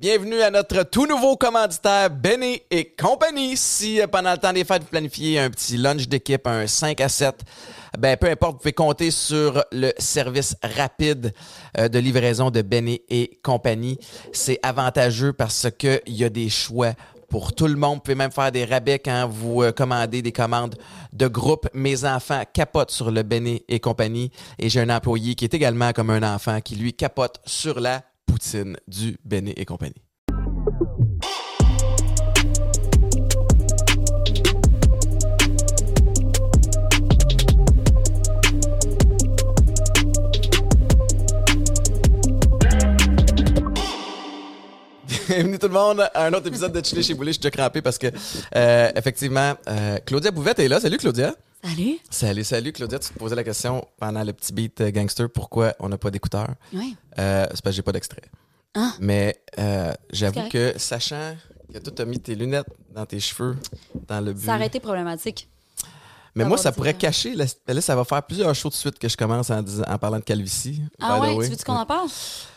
[0.00, 3.54] Bienvenue à notre tout nouveau commanditaire Benny et compagnie.
[3.54, 6.98] Si euh, pendant le temps des fêtes, vous planifiez un petit lunch d'équipe, un 5
[7.02, 7.42] à 7,
[7.98, 11.34] ben peu importe, vous pouvez compter sur le service rapide
[11.76, 13.98] euh, de livraison de Benny et compagnie.
[14.32, 16.94] C'est avantageux parce que il y a des choix
[17.28, 17.96] pour tout le monde.
[17.96, 20.76] Vous pouvez même faire des rabais quand vous euh, commandez des commandes
[21.12, 21.68] de groupe.
[21.74, 25.92] Mes enfants capotent sur le Benny et compagnie et j'ai un employé qui est également
[25.92, 28.00] comme un enfant qui lui capote sur la
[28.30, 29.92] poutine du Béné et compagnie.
[45.28, 47.30] Bienvenue tout le monde à un autre épisode de Chili chez Boulet.
[47.30, 48.08] Je suis déjà crampé parce que,
[48.56, 50.80] euh, effectivement, euh, Claudia Bouvette est là.
[50.80, 51.34] Salut Claudia.
[51.62, 51.98] Salut.
[52.08, 52.98] Salut, salut Claudia.
[52.98, 56.10] Tu te posais la question pendant le petit beat euh, gangster pourquoi on n'a pas
[56.10, 56.54] d'écouteurs?
[56.72, 56.96] Oui.
[57.18, 58.22] Euh, c'est parce que j'ai pas d'extrait.
[58.74, 58.92] Ah.
[58.98, 61.36] Mais euh, j'avoue que, sachant
[61.72, 63.56] que toi, t'as mis tes lunettes dans tes cheveux,
[64.08, 64.46] dans le but.
[64.46, 65.48] Ça aurait été problématique.
[66.34, 67.34] Mais moi, ça pourrait cacher.
[67.34, 69.62] Là, là, ça va faire plusieurs shows de suite que je commence en,
[69.98, 70.80] parlant de calvitie.
[71.00, 72.08] Ah ouais, tu veux qu'on en parle?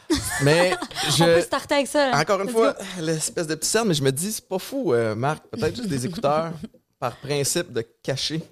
[0.44, 0.74] Mais
[1.20, 2.12] On peut starter avec ça.
[2.12, 2.20] là.
[2.20, 4.94] Encore une Let's fois, l'espèce de petit cercle, mais je me dis, c'est pas fou,
[4.94, 5.44] euh, Marc.
[5.48, 6.52] Peut-être juste des écouteurs
[7.00, 8.44] par principe de cacher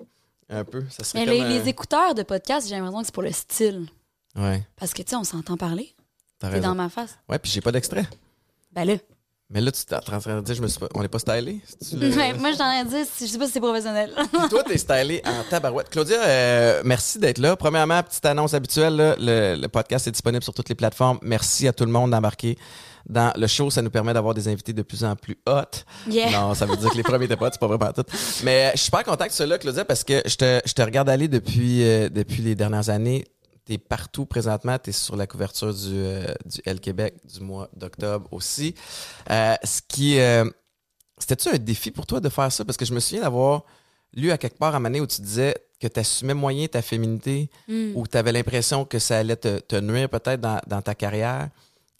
[0.51, 0.83] un peu.
[0.89, 3.23] Ça serait Mais comme les, un- les écouteurs de podcast, j'ai l'impression que c'est pour
[3.23, 3.87] le style.
[4.35, 5.93] Ouais, Parce que, tu sais, on s'entend parler.
[6.39, 7.17] t'as T'es dans ma face.
[7.29, 8.05] Ouais, puis j'ai pas d'extrait.
[8.71, 8.93] Ben là.
[9.53, 10.87] Mais là, tu t'es en train de dire, je me suis pas...
[10.95, 11.59] on n'est pas stylé.
[11.67, 14.13] C'est-tu le- Ouais, moi, je t'en ai dit, je sais pas si c'est professionnel.
[14.31, 15.89] Puis toi, t'es stylé en tabarouette.
[15.89, 17.57] Claudia, euh, merci d'être là.
[17.57, 21.19] Premièrement, petite annonce habituelle, là, le, le podcast est disponible sur toutes les plateformes.
[21.21, 22.57] Merci à tout le monde d'embarquer
[23.07, 23.69] dans le show.
[23.69, 25.61] Ça nous permet d'avoir des invités de plus en plus hot.
[26.09, 26.31] Yeah.
[26.31, 28.05] Non, ça veut dire que les premiers étaient pas hot, c'est pas vraiment tout.
[28.43, 30.61] Mais euh, je suis super content que tu sois là, Claudia, parce que je te,
[30.65, 33.25] je te regarde aller depuis, euh, depuis les dernières années.
[33.65, 34.77] T'es partout présentement.
[34.79, 38.73] T'es sur la couverture du, euh, du L Québec du mois d'octobre aussi.
[39.29, 40.19] Euh, ce qui...
[40.19, 40.45] euh,
[41.17, 42.65] c'était-tu un défi pour toi de faire ça?
[42.65, 43.63] Parce que je me souviens d'avoir
[44.13, 47.49] lu à quelque part à donné où tu disais que tu assumais moyen ta féminité
[47.67, 47.91] Hmm.
[47.95, 51.49] ou tu avais l'impression que ça allait te, te nuire peut-être dans, dans ta carrière.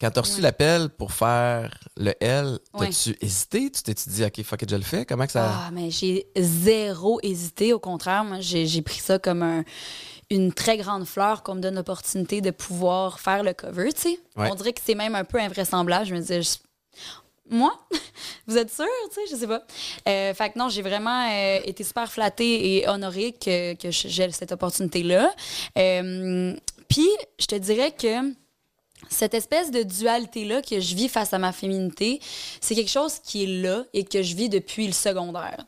[0.02, 0.42] Quand tu as reçu Ouais.
[0.42, 2.88] l'appel pour faire le L, Ouais.
[2.90, 3.70] t'as-tu hésité?
[3.70, 5.06] Tu t'es dit, OK, fuck it, je le fais?
[5.06, 5.52] Comment que ça.
[5.68, 7.72] Ah, mais j'ai zéro hésité.
[7.72, 9.64] Au contraire, moi, j'ai j'ai pris ça comme un-
[10.32, 14.20] une très grande fleur qu'on me donne l'opportunité de pouvoir faire le cover, tu sais.
[14.36, 14.50] Ouais.
[14.52, 16.06] On dirait que c'est même un peu invraisemblable.
[16.06, 16.58] Je me disais, je-
[17.50, 17.74] moi?
[18.48, 18.86] Vous êtes sûr?
[19.10, 19.62] Tu sais, je sais pas.
[20.08, 24.32] Euh, fait que non, j'ai vraiment euh, été super flattée et honorée que, que j'ai
[24.32, 25.32] cette opportunité-là.
[25.78, 26.56] Euh,
[26.88, 27.08] Puis,
[27.40, 28.34] je te dirais que
[29.12, 32.20] cette espèce de dualité-là que je vis face à ma féminité,
[32.62, 35.66] c'est quelque chose qui est là et que je vis depuis le secondaire.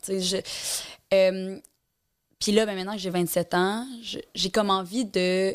[1.14, 1.60] Euh,
[2.40, 3.86] Puis là, ben, maintenant que j'ai 27 ans,
[4.34, 5.54] j'ai comme envie de,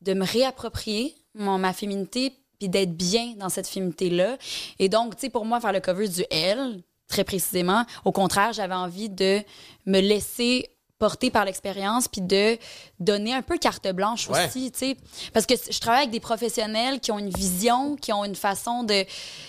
[0.00, 4.36] de me réapproprier mon, ma féminité puis d'être bien dans cette féminité-là.
[4.78, 8.52] Et donc, tu sais, pour moi, faire le cover du L, très précisément, au contraire,
[8.52, 9.40] j'avais envie de
[9.86, 12.56] me laisser porter par l'expérience puis de
[13.00, 14.46] donner un peu carte blanche Ouais.
[14.46, 14.96] aussi, tu sais.
[15.32, 18.84] Parce que je travaille avec des professionnels qui ont une vision, qui ont une façon
[18.84, 19.04] de...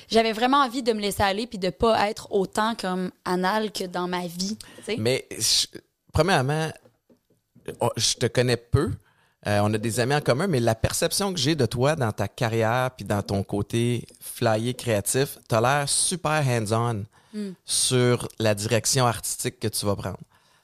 [0.09, 3.83] J'avais vraiment envie de me laisser aller puis de pas être autant comme anal que
[3.83, 4.57] dans ma vie,
[4.87, 4.95] tu.
[4.97, 5.67] Mais, je-
[6.13, 6.71] premièrement,
[7.81, 8.89] oh, je te connais peu.
[9.47, 12.11] Euh, on a des amis en commun, mais la perception que j'ai de toi dans
[12.11, 17.03] ta carrière puis dans ton côté flyer créatif, t'as l'air super hands-on
[17.33, 17.53] Hmm.
[17.63, 20.17] sur la direction artistique que tu vas prendre.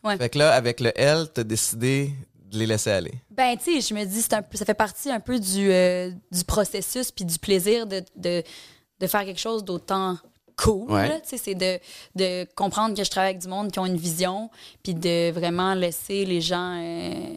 [0.07, 0.17] Ouais.
[0.17, 2.11] Fait que là, avec le L, t'as décidé
[2.51, 3.13] de les laisser aller.
[3.29, 5.69] Ben, tu sais, je me dis, c'est un peu, ça fait partie un peu du,
[5.71, 8.41] euh, du processus puis du plaisir de, de,
[8.99, 10.17] de faire quelque chose d'autant
[10.55, 10.89] cool.
[10.91, 11.21] Ouais.
[11.25, 11.77] c'est de,
[12.15, 14.49] de comprendre que je travaille avec du monde qui ont une vision
[14.81, 16.81] puis de vraiment laisser les gens.
[16.81, 17.35] euh,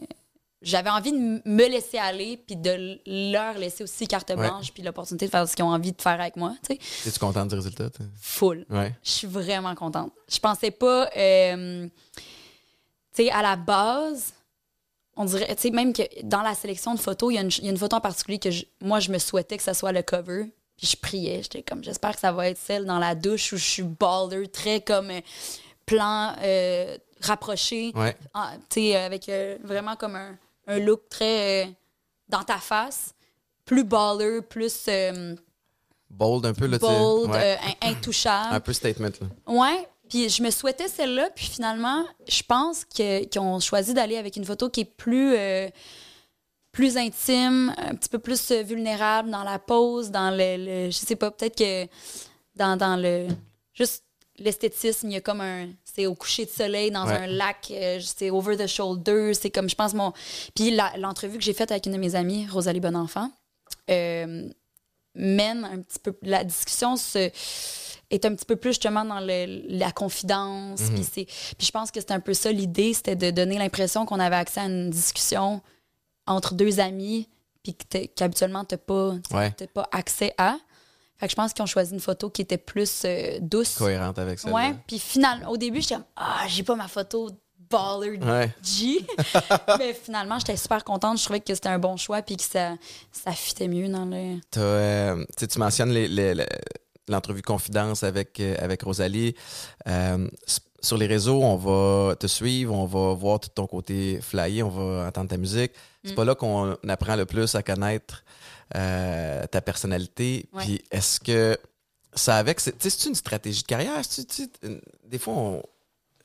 [0.63, 5.25] J'avais envie de me laisser aller puis de leur laisser aussi carte blanche puis l'opportunité
[5.27, 6.55] de faire ce qu'ils ont envie de faire avec moi.
[6.65, 6.73] Tu
[7.07, 7.89] Es-tu contente du résultat?
[8.19, 8.65] full.
[8.71, 8.95] Ouais.
[9.03, 10.13] Je suis vraiment contente.
[10.31, 11.09] Je pensais pas.
[11.17, 11.87] euh,
[13.15, 14.33] tu sais, à la base,
[15.15, 15.53] on dirait.
[15.55, 17.67] Tu sais, même que dans la sélection de photos, il y, a une- il y
[17.67, 20.01] a une photo en particulier que je- moi, je me souhaitais que ça soit le
[20.01, 20.45] cover.
[20.77, 21.41] Puis je priais.
[21.43, 24.47] J'étais comme, j'espère que ça va être celle dans la douche où je suis baller,
[24.47, 25.21] très comme euh,
[25.85, 27.91] plan euh, rapproché.
[27.95, 28.15] Ouais.
[28.33, 30.35] Ah, tu sais, avec euh, vraiment comme un,
[30.67, 31.71] un look très
[32.29, 33.13] dans ta face.
[33.65, 34.89] Plus baller, plus
[36.09, 37.57] Bold un peu, là, bold, Ouais.
[37.81, 38.55] intouchable.
[38.55, 39.27] Un peu statement, là.
[39.53, 39.87] Ouais.
[40.11, 44.43] Puis je me souhaitais celle-là, puis finalement, je pense qu'ils ont choisi d'aller avec une
[44.43, 45.69] photo qui est plus, euh,
[46.73, 50.97] plus intime, un petit peu plus euh, vulnérable dans la pose, dans le, le- je
[50.97, 51.87] sais pas, peut-être que
[52.55, 53.27] dans, dans le
[53.73, 54.03] juste
[54.37, 57.13] l'esthétisme, il y a comme un c'est au coucher de soleil dans Ouais.
[57.15, 60.11] un lac, euh, c'est over the shoulder, c'est comme je pense mon
[60.55, 63.31] puis l'entrevue que j'ai faite avec une de mes amies, Rosalie Bonenfant,
[63.89, 64.49] euh,
[65.15, 66.13] mène un petit peu.
[66.21, 67.29] La discussion se,
[68.11, 70.81] est un petit peu plus justement dans le- la confidence.
[70.81, 70.93] Mhm.
[70.95, 71.25] Puis c'est-
[71.57, 74.35] puis je pense que c'était un peu ça l'idée, c'était de donner l'impression qu'on avait
[74.35, 75.61] accès à une discussion
[76.27, 77.27] entre deux amis,
[77.63, 77.75] puis
[78.15, 79.51] qu'habituellement, tu n'as pas, Ouais.
[79.73, 80.57] pas accès à.
[81.17, 83.75] Fait que je pense qu'ils ont choisi une photo qui était plus euh, douce.
[83.75, 84.49] Cohérente avec ça.
[84.49, 87.29] Ouais, puis finalement, au début, j'étais comme, ah, j'ai pas ma photo
[87.69, 88.49] baller Ouais.
[88.63, 89.05] G.
[89.79, 91.19] Mais finalement, j'étais super contente.
[91.19, 92.75] Je trouvais que c'était un bon choix puis que ça,
[93.11, 94.39] ça fitait mieux dans le.
[94.57, 96.45] Euh, tu mentionnes les- les- les-
[97.07, 99.35] l'entrevue confidence avec, euh, avec Rosalie.
[99.87, 100.27] Euh,
[100.83, 104.69] sur les réseaux, on va te suivre, on va voir tout ton côté flyer, on
[104.69, 105.71] va entendre ta musique.
[106.03, 106.15] C'est Mm.
[106.15, 108.23] pas là qu'on apprend le plus à connaître
[108.75, 110.47] euh, ta personnalité.
[110.53, 110.63] Ouais.
[110.63, 111.57] Puis est-ce que
[112.15, 114.01] ça avec, c'est, tu sais, c'est une stratégie de carrière?
[115.07, 115.63] Des fois, on-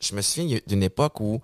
[0.01, 1.41] je me souviens d'une époque où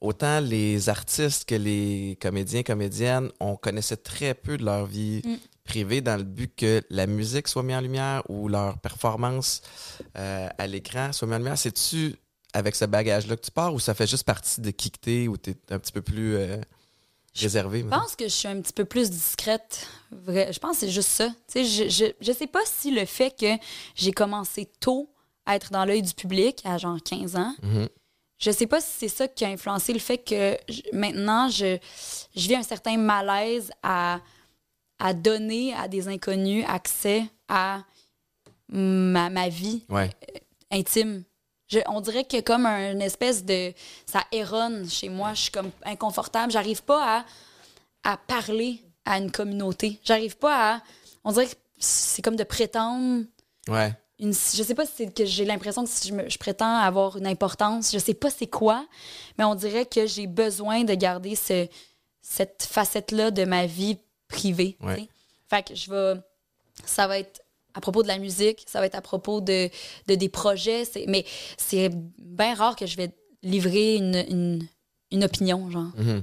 [0.00, 5.34] autant les artistes que les comédiens, comédiennes, on connaissait très peu de leur vie Mm.
[6.02, 9.62] Dans le but que la musique soit mise en lumière ou leur performance
[10.16, 11.58] euh, à l'écran soit mise en lumière?
[11.58, 12.16] C'est-tu
[12.52, 15.28] avec ce bagage-là que tu pars ou ça fait juste partie de qui que t'es
[15.28, 16.56] ou t'es un petit peu plus euh,
[17.34, 17.80] réservé?
[17.80, 19.86] Je pense que je suis un petit peu plus discrète.
[20.10, 20.52] Vrai.
[20.52, 21.28] Je pense que c'est juste ça.
[21.28, 23.46] Tu sais, je, je, je sais pas si le fait que
[23.94, 25.08] j'ai commencé tôt
[25.46, 27.88] à être dans l'œil du public, à genre 15 ans, Mhm.
[28.38, 31.78] je sais pas si c'est ça qui a influencé le fait que je- maintenant, je,
[32.36, 34.20] je vis un certain malaise à,
[35.00, 37.82] à donner à des inconnus accès à
[38.68, 40.10] ma, ma vie Ouais.
[40.70, 41.24] intime.
[41.68, 43.72] Je- on dirait que comme une espèce de...
[44.06, 45.34] Ça erronne chez moi.
[45.34, 46.52] Je suis comme inconfortable.
[46.52, 47.18] J'arrive pas
[48.04, 50.00] à, à parler à une communauté.
[50.04, 50.82] J'arrive pas à...
[51.24, 53.24] On dirait que c'est comme de prétendre...
[53.68, 53.92] Ouais.
[54.18, 56.76] Une, je sais pas si c'est que j'ai l'impression que si je, me- je prétends
[56.76, 58.84] avoir une importance, je sais pas c'est quoi,
[59.38, 61.66] mais on dirait que j'ai besoin de garder ce,
[62.20, 63.96] cette facette-là de ma vie
[64.80, 64.96] Ouais.
[64.96, 65.08] sais.
[65.48, 66.20] Fait que je vais.
[66.84, 67.42] Ça va être
[67.74, 69.68] à propos de la musique, ça va être à propos de,
[70.08, 71.24] de des projets, mais
[71.56, 73.12] c'est bien rare que je vais
[73.42, 74.68] livrer une, une,
[75.12, 75.92] une opinion, genre.
[75.96, 76.22] Mhm.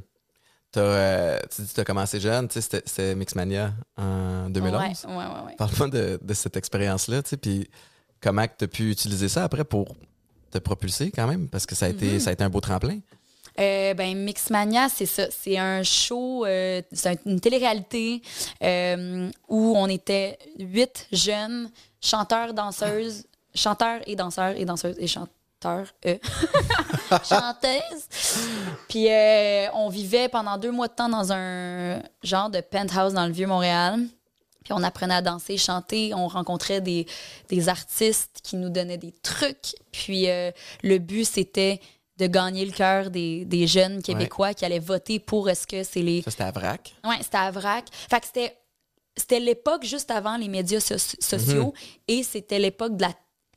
[0.72, 5.06] T'as, euh, tu dis que tu as commencé jeune, tu sais, c'était, Mixmania en 2011.
[5.08, 5.56] Ouais, ouais.
[5.58, 7.70] Parle-moi de, de cette expérience-là, tu sais, puis
[8.20, 9.96] comment tu as pu utiliser ça après pour
[10.52, 12.20] te propulser quand même, parce que ça a, été, Mhm.
[12.20, 13.00] ça a été un beau tremplin.
[13.60, 15.28] Euh, ben, Mixmania, c'est ça.
[15.32, 18.22] C'est un show, euh, c'est un- une télé-réalité
[18.64, 21.70] euh, où on était huit jeunes
[22.02, 23.26] chanteurs, danseuses,
[23.56, 26.18] chanteurs et danseurs et danseuses et chanteurs, euh,
[27.28, 28.08] chanteuses.
[28.90, 29.08] Puis
[29.74, 34.00] on vivait pendant deux mois de temps dans un genre de penthouse dans le Vieux-Montréal.
[34.64, 36.14] Puis on apprenait à danser, chanter.
[36.14, 37.08] On rencontrait des,
[37.50, 39.76] des artistes qui nous donnaient des trucs.
[39.92, 40.28] Puis
[40.84, 41.80] le but, c'était
[42.18, 46.02] de gagner le cœur des, des jeunes Québécois qui allaient voter pour est-ce que c'est
[46.02, 46.22] les.
[46.24, 46.96] Ça, c'était à Vrac.
[47.04, 47.86] Ouais, c'était à Vrac.
[47.92, 48.58] Fait que c'était.
[49.16, 51.74] C'était l'époque juste avant les médias so- sociaux
[52.08, 53.14] et c'était l'époque de la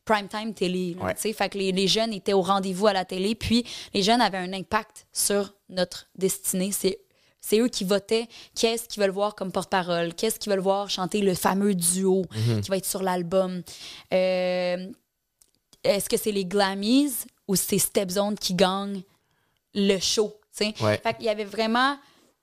[0.06, 0.94] primetime télé.
[0.98, 1.14] là, Ouais.
[1.34, 4.38] Fait que les, les jeunes étaient au rendez-vous à la télé, puis les jeunes avaient
[4.38, 6.72] un impact sur notre destinée.
[6.72, 6.98] C'est
[7.42, 11.20] c'est eux qui votaient qu'est-ce qu'ils veulent voir comme porte-parole, qu'est-ce qu'ils veulent voir chanter
[11.20, 12.24] le fameux duo
[12.62, 13.62] qui va être sur l'album.
[14.14, 14.86] Euh,
[15.84, 17.12] Est-ce que c'est les Glammies?
[17.50, 19.02] Ou c'est Stepzone qui gagnent
[19.74, 20.32] le show?
[20.60, 20.98] Ouais.
[21.02, 21.96] Fait qu'il y avait vraiment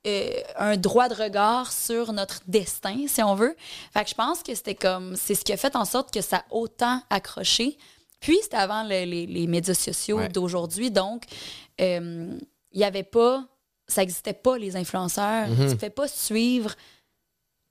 [0.07, 3.55] euh, un droit de regard sur notre destin, si on veut.
[3.93, 5.15] Fait que je pense que c'était comme.
[5.15, 7.77] C'est ce qui a fait en sorte que ça a autant accroché.
[8.19, 10.29] Puis c'était avant le- les, les médias sociaux Ouais.
[10.29, 10.89] d'aujourd'hui.
[10.89, 11.23] Donc,
[11.79, 12.37] euh,
[12.71, 13.45] il n'y avait pas.
[13.87, 15.47] Ça n'existait pas, les influenceurs.
[15.47, 15.55] Mhm.
[15.67, 16.73] Tu ne fais pas suivre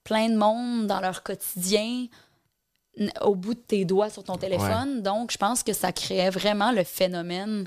[0.05, 2.07] plein de monde dans leur quotidien
[3.23, 5.03] au bout de tes doigts sur ton téléphone.
[5.03, 7.67] Donc, je pense que ça créait vraiment le phénomène.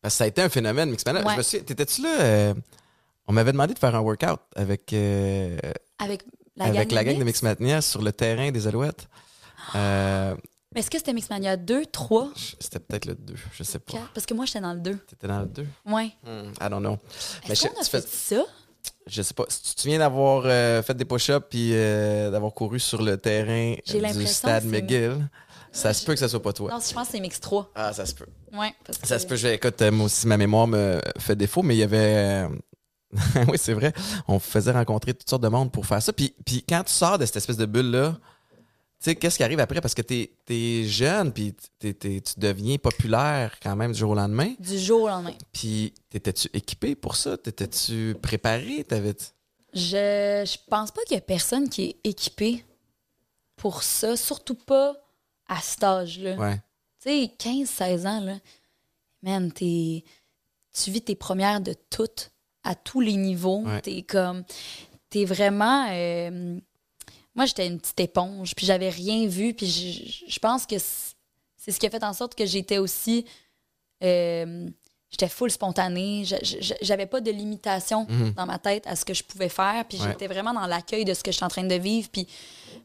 [0.00, 1.22] Parce que ça a été un phénomène, Mixmania.
[1.24, 1.32] Ouais.
[1.32, 2.20] Je me souviens, t'étais-tu là?
[2.20, 2.54] euh,
[3.26, 5.58] on m'avait demandé de faire un workout avec, euh,
[5.98, 6.24] Avec
[6.56, 7.42] la avec gang la de gang de Mix?
[7.42, 9.08] Mixmania sur le terrain des Alouettes.
[9.74, 10.34] Euh,
[10.74, 13.92] Mais est-ce que c'était Mixmania 2, 3, je- c'était peut-être le 2, je sais pas.
[13.92, 14.10] 4?
[14.12, 14.96] Parce que moi, j'étais dans le 2.
[15.08, 15.66] T'étais dans le 2?
[15.86, 16.10] Ouais.
[16.24, 16.98] Hmm, I don't know.
[17.46, 18.42] Mais Est-ce je- qu'on a tu fais- fait ça?
[19.06, 19.44] Je sais pas.
[19.48, 23.16] Si tu te souviens d'avoir euh, fait des push-ups puis euh, d'avoir couru sur le
[23.18, 25.28] terrain du stade McGill,
[25.72, 26.70] ça se peut que ça soit pas toi.
[26.70, 27.72] Non, je pense que c'est Mix 3.
[27.74, 28.26] Ah, ça se peut.
[28.52, 28.72] Ouais.
[28.86, 29.06] Parce que...
[29.06, 29.36] Ça se peut.
[29.36, 32.46] Je, écoute, euh, moi aussi, ma mémoire me fait défaut, mais il y avait.
[32.46, 32.48] euh,
[33.48, 33.92] oui, c'est vrai.
[34.26, 36.12] On faisait rencontrer toutes sortes de monde pour faire ça.
[36.12, 38.16] Puis, puis quand tu sors de cette espèce de bulle-là,
[39.04, 39.80] sais, qu'est-ce qui arrive après?
[39.80, 41.94] Parce que t'es es jeune, puis tu
[42.36, 44.54] deviens populaire quand même du jour au lendemain.
[44.58, 45.34] Du jour au lendemain.
[45.52, 47.36] Puis, t'étais-tu équipé pour ça?
[47.36, 48.84] T'étais-tu préparé?
[48.84, 49.14] T'avais.
[49.72, 52.64] Je, je pense pas qu'il y a personne qui est équipé
[53.56, 54.94] pour ça, surtout pas
[55.48, 56.36] à cet âge-là.
[56.36, 56.56] Ouais.
[57.02, 58.36] Tu sais, 15-16 ans, là,
[59.22, 60.04] man, t'es,
[60.72, 62.30] tu vis tes premières de toutes,
[62.62, 63.62] à tous les niveaux.
[63.62, 63.80] Ouais.
[63.80, 64.44] T'es comme,
[65.10, 66.58] t'es vraiment, euh,
[67.34, 71.72] moi, j'étais une petite éponge, puis j'avais rien vu, puis je, je pense que c'est
[71.72, 73.24] ce qui a fait en sorte que j'étais aussi.
[74.02, 74.68] euh,
[75.10, 76.24] j'étais full spontanée,
[76.82, 78.04] j'avais pas de limitation
[78.36, 80.08] dans ma tête à ce que je pouvais faire, puis Ouais.
[80.08, 82.26] j'étais vraiment dans l'accueil de ce que je suis en train de vivre, puis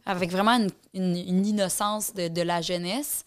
[0.06, 3.25] avec vraiment une, une- une innocence de, de la jeunesse.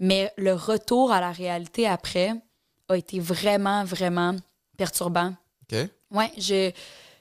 [0.00, 2.32] Mais le retour à la réalité après
[2.88, 4.34] a été vraiment, vraiment
[4.76, 5.32] perturbant.
[5.72, 5.88] OK?
[6.10, 6.72] Ouais, je,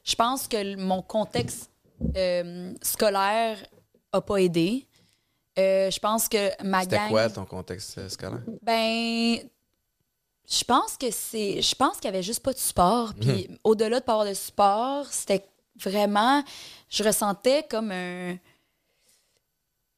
[0.04, 1.70] je pense que mon contexte
[2.16, 3.58] euh, scolaire
[4.12, 4.88] a pas aidé.
[5.60, 7.10] Euh, je pense que ma C'était gang.
[7.10, 8.42] quoi ton contexte scolaire?
[8.64, 9.38] Ben,
[10.50, 11.62] je pense que c'est.
[11.62, 13.14] Je pense qu'il y avait juste pas de support.
[13.20, 15.46] Puis au-delà de pas avoir de support, c'était
[15.80, 16.44] vraiment.
[16.90, 18.32] Je ressentais comme un.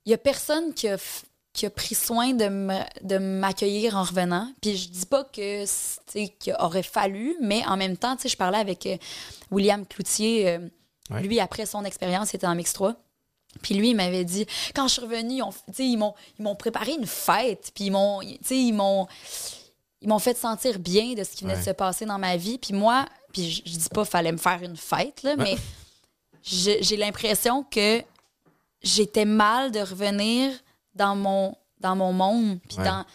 [0.07, 4.51] Il y a personne qui a, f- qui a pris soin de m'accueillir en revenant.
[4.61, 5.65] Puis je dis pas que
[6.37, 8.97] qu'il aurait fallu, mais en même temps, tu sais, je parlais avec euh,
[9.51, 10.49] William Cloutier.
[10.49, 10.59] euh,
[11.09, 11.21] Ouais.
[11.21, 12.95] Lui, après son expérience, il était en mix 3.
[13.61, 15.41] Puis lui, il m'avait dit, quand je suis revenue,
[15.79, 17.71] ils, m'ont ils m'ont préparé une fête.
[17.73, 19.07] Puis ils m'ont, ils m'ont,
[20.01, 21.59] ils m'ont fait sentir bien de ce qui venait Ouais.
[21.61, 22.57] de se passer dans ma vie.
[22.57, 25.55] Puis moi, puis je, je dis pas fallait me faire une fête, là, mais
[26.43, 28.01] j'ai l'impression que
[28.81, 30.51] j'étais mal de revenir
[30.93, 32.83] dans mon, dans mon monde, puis Ouais.
[32.85, 33.05] dans,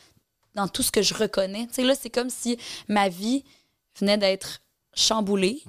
[0.54, 1.66] dans tout ce que je reconnais.
[1.68, 3.44] Tu sais, là, c'est comme si ma vie
[3.98, 4.60] venait d'être
[4.94, 5.62] chamboulée.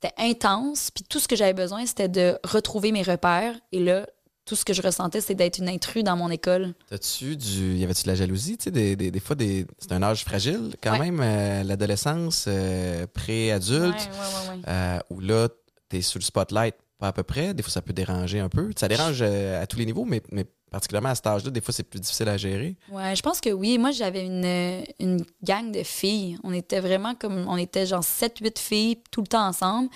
[0.00, 3.54] C'était intense, puis tout ce que j'avais besoin, c'était de retrouver mes repères.
[3.72, 4.06] Et là,
[4.44, 6.74] tout ce que je ressentais, c'est d'être une intrue dans mon école.
[6.88, 7.74] T'as-tu du.
[7.74, 8.56] Y avait-tu de la jalousie?
[8.58, 9.66] Tu sais, des, des, des fois, des...
[9.78, 11.10] c'est un âge fragile quand Ouais.
[11.10, 15.48] même, euh, l'adolescence, euh, pré-adulte, Ouais, ouais, euh, où là,
[15.88, 17.52] t'es sous le spotlight, pas à peu près.
[17.52, 18.70] Des fois, ça peut déranger un peu.
[18.78, 21.82] Ça dérange à tous les niveaux, mais, mais particulièrement à cet âge-là, des fois, c'est
[21.82, 22.76] plus difficile à gérer.
[22.90, 23.78] Ouais, je pense que oui.
[23.78, 26.38] Moi, j'avais une, une gang de filles.
[26.44, 27.46] On était vraiment comme.
[27.48, 29.88] On était genre 7-8 filles tout le temps ensemble.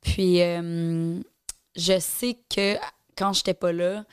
[0.00, 1.18] Puis, euh,
[1.76, 2.76] je sais que
[3.16, 4.04] quand j'étais pas là,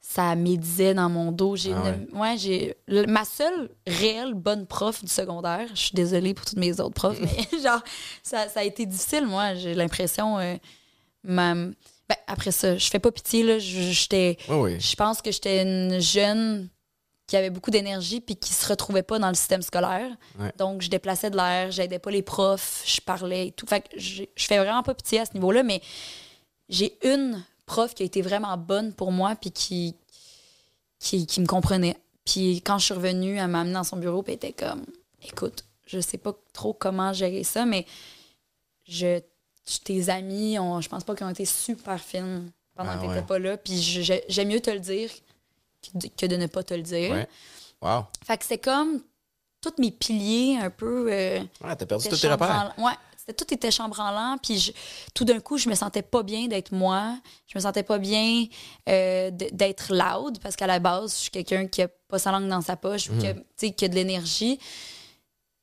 [0.00, 1.56] ça médisait dans mon dos.
[1.56, 2.76] J'ai Ah ouais, j'ai.
[3.08, 7.20] Ma seule réelle bonne prof du secondaire, je suis désolée pour toutes mes autres profs,
[7.52, 7.82] mais genre,
[8.22, 9.54] ça, ça a été difficile, moi.
[9.54, 10.38] J'ai l'impression.
[10.38, 10.56] euh,
[11.24, 11.54] ma-
[12.08, 13.58] ben, après ça, je fais pas pitié, là.
[13.58, 14.36] Je- J'étais.
[14.48, 14.80] Oui, oui.
[14.80, 16.68] Je pense que j'étais une jeune
[17.26, 20.10] qui avait beaucoup d'énergie puis qui se retrouvait pas dans le système scolaire.
[20.38, 20.52] Ouais.
[20.58, 23.66] Donc, je déplaçais de l'air, j'aidais pas les profs, je parlais et tout.
[23.66, 25.80] Fait que je fais vraiment pas pitié à ce niveau-là, mais
[26.68, 29.94] j'ai une prof qui a été vraiment bonne pour moi puis qui,
[30.98, 31.96] qui, qui me comprenait.
[32.26, 34.84] Puis quand je suis revenue, elle m'a amenée dans son bureau puis elle était comme
[35.26, 37.86] Écoute, je sais pas trop comment gérer ça, mais
[38.88, 39.20] je,
[39.84, 43.14] tes amis, ont, je pense pas qu'ils ont été super fines pendant Ah que t'étais
[43.14, 43.22] ouais.
[43.22, 43.56] pas là.
[43.56, 43.80] Puis
[44.28, 45.10] j'aime mieux te le dire
[46.16, 47.12] que de, ne pas te le dire.
[47.12, 47.28] Ouais.
[47.80, 48.04] Wow.
[48.24, 49.02] Fait que c'est comme
[49.60, 51.06] tous mes piliers un peu.
[51.12, 52.72] euh, Ouais, t'as perdu tous tes repères.
[52.78, 54.36] Ouais, c'était tout était chambranlant.
[54.42, 54.72] Puis je-
[55.14, 57.16] tout d'un coup, je me sentais pas bien d'être moi.
[57.46, 58.44] Je me sentais pas bien
[58.88, 62.48] euh, d'être loud parce qu'à la base, je suis quelqu'un qui a pas sa langue
[62.48, 64.58] dans sa poche ou qui a, tu sais, qui a de l'énergie.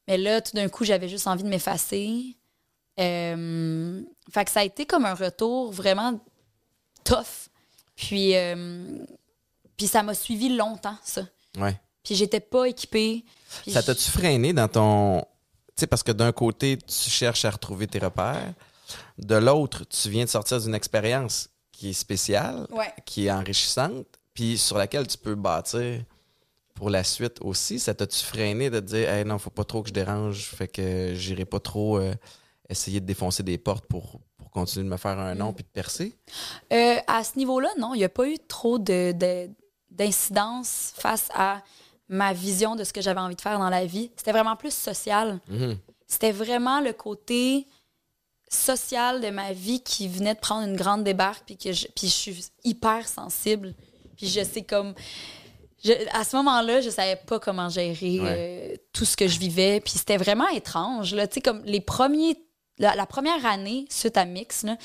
[0.08, 2.36] Mais là, tout d'un coup, j'avais juste envie de m'effacer.
[3.00, 4.02] Euh,
[4.32, 6.20] fait que ça a été comme un retour vraiment
[7.04, 7.50] tough.
[7.96, 9.06] Puis, euh,
[9.78, 11.22] puis ça m'a suivi longtemps, ça.
[11.58, 11.80] Ouais.
[12.04, 13.26] Puis j'étais pas équipée.
[13.68, 15.22] Ça t'a-tu freiné dans ton.
[15.76, 18.54] Tu sais, parce que d'un côté, tu cherches à retrouver tes repères.
[19.18, 22.94] De l'autre, tu viens de sortir d'une expérience qui est spéciale, Ouais.
[23.06, 26.02] qui est enrichissante, puis sur laquelle tu peux bâtir
[26.74, 27.80] pour la suite aussi.
[27.80, 30.68] Ça t'a-tu freiné de te dire, hey, non, faut pas trop que je dérange, fait
[30.68, 32.14] que j'irai pas trop euh,
[32.70, 35.38] essayer de défoncer des portes pour, pour continuer de me faire un Mm.
[35.40, 36.16] nom puis de percer?
[36.72, 39.50] Euh, à ce niveau-là, non, il n'y a pas eu trop de, de-
[39.92, 41.62] d'incidence face à
[42.08, 44.12] ma vision de ce que j'avais envie de faire dans la vie.
[44.16, 45.40] C'était vraiment plus social.
[45.50, 45.78] Mhm.
[46.08, 47.68] C'était vraiment le côté
[48.50, 52.08] social de ma vie qui venait de prendre une grande débarque, puis que je, puis
[52.08, 53.76] je suis hyper sensible.
[54.18, 54.96] Puis je sais comme...
[55.84, 59.80] je- à ce moment-là, je savais pas comment gérer euh, tout ce que je vivais.
[59.82, 61.14] Puis c'était vraiment étrange.
[61.14, 61.28] Là.
[61.28, 62.38] Tu sais, comme les premiers...
[62.80, 64.78] La, la première année, suite à Mix, là,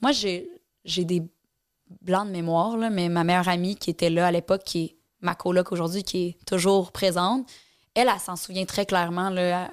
[0.00, 0.48] moi, j'ai,
[0.84, 1.22] j'ai des
[2.00, 4.96] blancs de mémoire, là, mais ma meilleure amie qui était là à l'époque, qui est
[5.20, 7.48] ma coloc aujourd'hui, qui est toujours présente,
[7.94, 9.30] elle, elle, s'en souvient très clairement.
[9.30, 9.64] Là.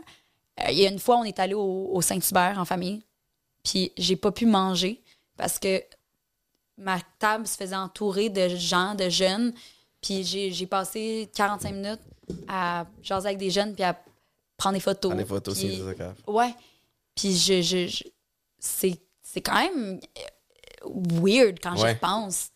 [0.60, 3.03] Euh, Il y a une fois, on est allé au, au Saint-Hubert en famille,
[3.63, 5.03] puis j'ai pas pu manger
[5.38, 5.84] parce que
[6.77, 9.53] ma table se faisait entourer de gens, de jeunes,
[10.01, 12.01] puis j'ai passé 45 minutes
[12.48, 14.00] à jaser avec des jeunes, puis à
[14.57, 15.12] prendre des photos.
[15.12, 15.79] Prends des photos, c'est.
[16.27, 16.53] Ouais.
[17.17, 18.03] Puis je, je, je-
[18.59, 20.00] c'est, c'est quand même
[20.86, 21.89] weird quand Ouais.
[21.89, 22.50] j'y repense.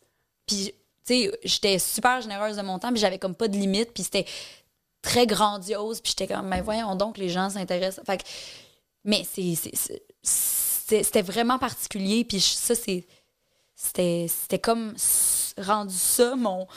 [0.46, 0.74] Puis,
[1.06, 4.04] tu sais, j'étais super généreuse de mon temps, puis j'avais comme pas de limite, puis
[4.04, 4.26] c'était
[5.02, 8.06] très grandiose, puis j'étais comme, mais voyons donc, les gens s'intéressent.
[8.06, 8.28] Fait que-
[9.04, 13.06] mais c'est, c'est- c'est- c'est- c'était vraiment particulier, puis ça, c'est,
[13.76, 14.94] c'était c'était comme
[15.58, 16.68] rendu ça, mon,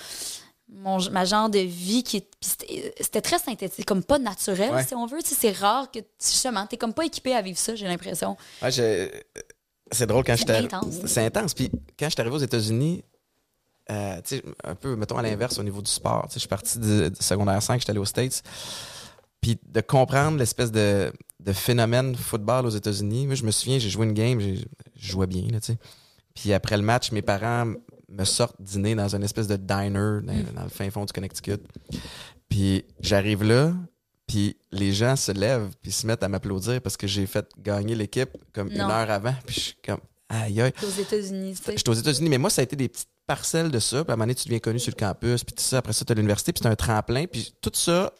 [0.74, 4.84] mon, ma genre de vie qui c'était très synthétique, comme pas naturel, Ouais.
[4.84, 5.18] si on veut.
[5.24, 8.36] C'est rare que, justement, t'es comme pas équipé à vivre ça, j'ai l'impression.
[8.62, 8.70] Ouais,
[9.92, 10.56] c'est drôle quand C'est j'étais.
[10.74, 10.94] intense.
[11.06, 11.54] C'est intense.
[11.54, 13.04] Puis quand je suis arrivé aux États-Unis,
[13.90, 14.20] euh,
[14.64, 16.26] un peu, mettons à l'inverse au niveau du sport.
[16.32, 18.42] Je suis parti du du secondaire 5, j'étais allé aux States.
[19.40, 23.26] Puis de comprendre l'espèce de, de phénomène football aux États-Unis.
[23.26, 24.64] Moi, je me souviens, j'ai joué une game, je
[24.96, 25.78] jouais bien, là, tu sais.
[26.34, 27.74] Puis après le match, mes parents
[28.08, 29.90] me sortent dîner dans une espèce de diner
[30.22, 31.60] dans, dans le fin fond du Connecticut.
[32.48, 33.72] Puis j'arrive là,
[34.26, 37.94] puis les gens se lèvent puis se mettent à m'applaudir parce que j'ai fait gagner
[37.94, 39.34] l'équipe comme une heure avant.
[39.46, 40.72] Puis je suis comme, aïe aïe.
[40.82, 41.76] Aux États-Unis, sais.
[41.76, 44.04] J'étais aux États-Unis, mais moi, ça a été des petites parcelles de ça.
[44.04, 45.78] Puis à un moment donné, tu deviens connu sur le campus, puis tout ça.
[45.78, 47.26] Après ça, tu as l'université, puis c'est un tremplin.
[47.26, 48.12] Puis tout ça,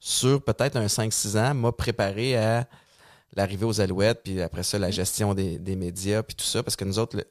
[0.00, 2.68] sur peut-être un 5-6 ans, m'a préparé à
[3.34, 6.62] l'arrivée aux Alouettes, puis après ça, la gestion des, des médias, puis tout ça.
[6.62, 7.26] Parce que nous autres, le-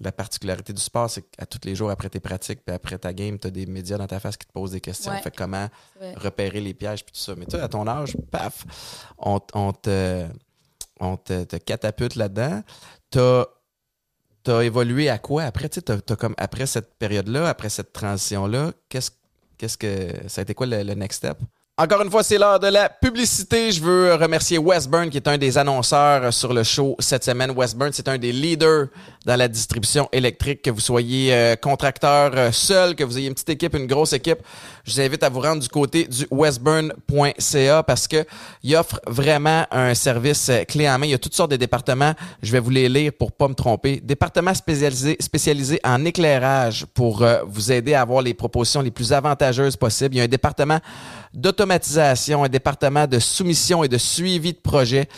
[0.00, 3.12] la particularité du sport, c'est qu'à tous les jours, après tes pratiques, puis après ta
[3.12, 5.12] game, tu as des médias dans ta face qui te posent des questions.
[5.12, 5.22] Ouais.
[5.22, 5.68] Fait que comment
[6.16, 7.34] repérer les pièges, puis tout ça.
[7.36, 8.64] Mais toi, à ton âge, paf,
[9.18, 10.26] on, on te,
[11.00, 12.62] on te, te catapulte là-dedans.
[13.10, 13.44] T'as
[14.46, 15.68] as évolué à quoi après?
[15.68, 15.80] Tu
[16.18, 19.10] comme, après cette période-là, après cette transition-là, qu'est-ce
[19.56, 21.38] qu'est-ce que ça a été quoi le, le next step?
[21.76, 23.72] Encore une fois, c'est l'heure de la publicité.
[23.72, 27.50] Je veux remercier Westburn, qui est un des annonceurs sur le show cette semaine.
[27.50, 28.86] Westburn, c'est un des leaders
[29.24, 30.62] dans la distribution électrique.
[30.62, 34.12] Que vous soyez euh, contracteur euh, seul, que vous ayez une petite équipe, une grosse
[34.12, 34.38] équipe,
[34.84, 38.24] je vous invite à vous rendre du côté du westburn.ca parce que
[38.62, 41.06] il offre vraiment un service euh, clé en main.
[41.06, 42.14] Il y a toutes sortes de départements.
[42.42, 44.00] Je vais vous les lire pour pas me tromper.
[44.02, 49.12] Département spécialisé, spécialisé en éclairage pour euh, vous aider à avoir les propositions les plus
[49.12, 50.16] avantageuses possibles.
[50.16, 50.80] Il y a un département
[51.34, 55.08] d'automatisation, un département de soumission et de suivi de projet.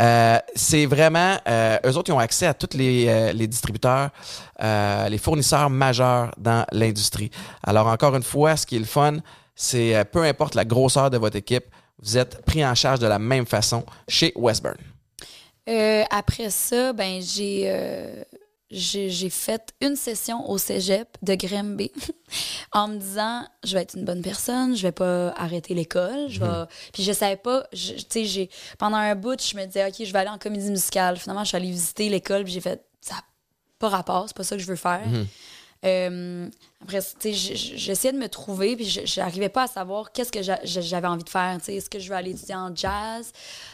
[0.00, 4.10] Euh, c'est vraiment, euh, eux autres, ils ont accès à tous les, euh, les distributeurs,
[4.62, 7.30] euh, les fournisseurs majeurs dans l'industrie.
[7.62, 9.18] Alors, encore une fois, ce qui est le fun,
[9.54, 11.64] c'est euh, peu importe la grosseur de votre équipe,
[12.02, 14.76] vous êtes pris en charge de la même façon chez Westburn.
[15.68, 18.24] Euh, après ça, ben j'ai
[18.74, 21.92] j'ai fait une session au cégep de Grimby
[22.72, 26.40] en me disant je vais être une bonne personne, je vais pas arrêter l'école, je
[26.40, 29.94] vais puis je savais pas, tu sais j'ai pendant un bout, je me disais OK,
[30.04, 31.16] je vais aller en comédie musicale.
[31.16, 33.16] Finalement, je suis allée visiter l'école, puis j'ai fait ça
[33.84, 35.02] pas rapport, c'est pas ça que je veux faire.
[35.84, 36.48] Euh,
[36.82, 40.32] après, tu sais, j- j- j'essayais de me trouver, puis j'arrivais pas à savoir qu'est-ce
[40.32, 41.58] que j'a- j'avais envie de faire.
[41.58, 41.74] tu sais.
[41.76, 43.32] Est-ce que je veux aller étudier en jazz?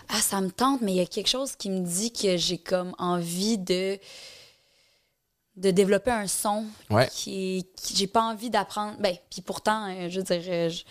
[0.09, 2.59] Ah, ça me tente, mais il y a quelque chose qui me dit que j'ai
[2.59, 3.99] comme envie de
[5.57, 7.09] de développer un son Ouais.
[7.13, 8.97] qui, qui j'ai pas envie d'apprendre.
[8.99, 10.85] Ben, puis pourtant, euh, je veux dire, euh, je-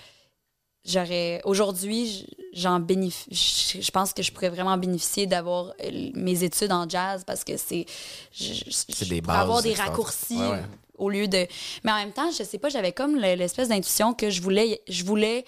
[0.89, 3.81] j'aurais aujourd'hui, j'en bénéficie.
[3.81, 7.55] Je pense que je pourrais vraiment bénéficier d'avoir euh, mes études en jazz parce que
[7.57, 7.85] c'est
[8.31, 10.61] C'est des bases avoir des raccourcis Ouais, ouais.
[10.97, 11.45] au lieu de.
[11.83, 14.81] Mais en même temps, je sais pas, j'avais comme le- l'espèce d'intuition que je voulais,
[14.87, 15.45] je voulais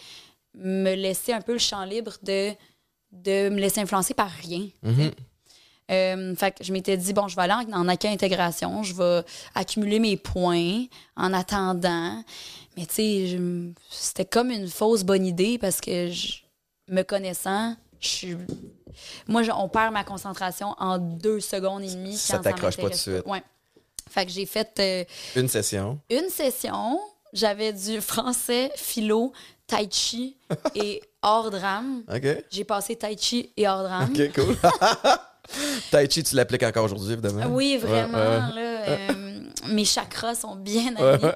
[0.55, 2.51] me laisser un peu le champ libre de
[3.11, 4.67] de me laisser influencer par rien.
[4.83, 5.11] Mhm.
[5.91, 8.93] Euh, fait que je m'étais dit, bon, je vais aller en, en accueil intégration, je
[8.93, 9.23] vais
[9.55, 10.85] accumuler mes points
[11.17, 12.23] en attendant.
[12.77, 13.39] Mais tu sais,
[13.89, 16.35] c'était comme une fausse bonne idée parce que je,
[16.87, 18.37] me connaissant, je suis.
[19.27, 22.15] Moi, je- on perd ma concentration en deux secondes et demie.
[22.17, 23.23] Ça t'accroche pas tout de suite.
[23.25, 23.43] Ouais.
[24.09, 25.99] Fait que j'ai fait euh, Une session.
[26.09, 26.99] une session.
[27.33, 29.31] J'avais du français, philo,
[29.67, 30.35] tai chi
[30.75, 32.03] et hors drame.
[32.13, 32.43] OK.
[32.51, 34.11] J'ai passé tai chi et hors drame.
[34.13, 34.57] OK, cool.
[35.91, 37.45] tai Chi, tu l'appliques encore aujourd'hui, évidemment.
[37.49, 38.17] Oui, Ouais, vraiment.
[38.17, 38.53] ouais.
[38.55, 39.13] là, euh,
[39.69, 41.31] mes chakras sont bien alignés.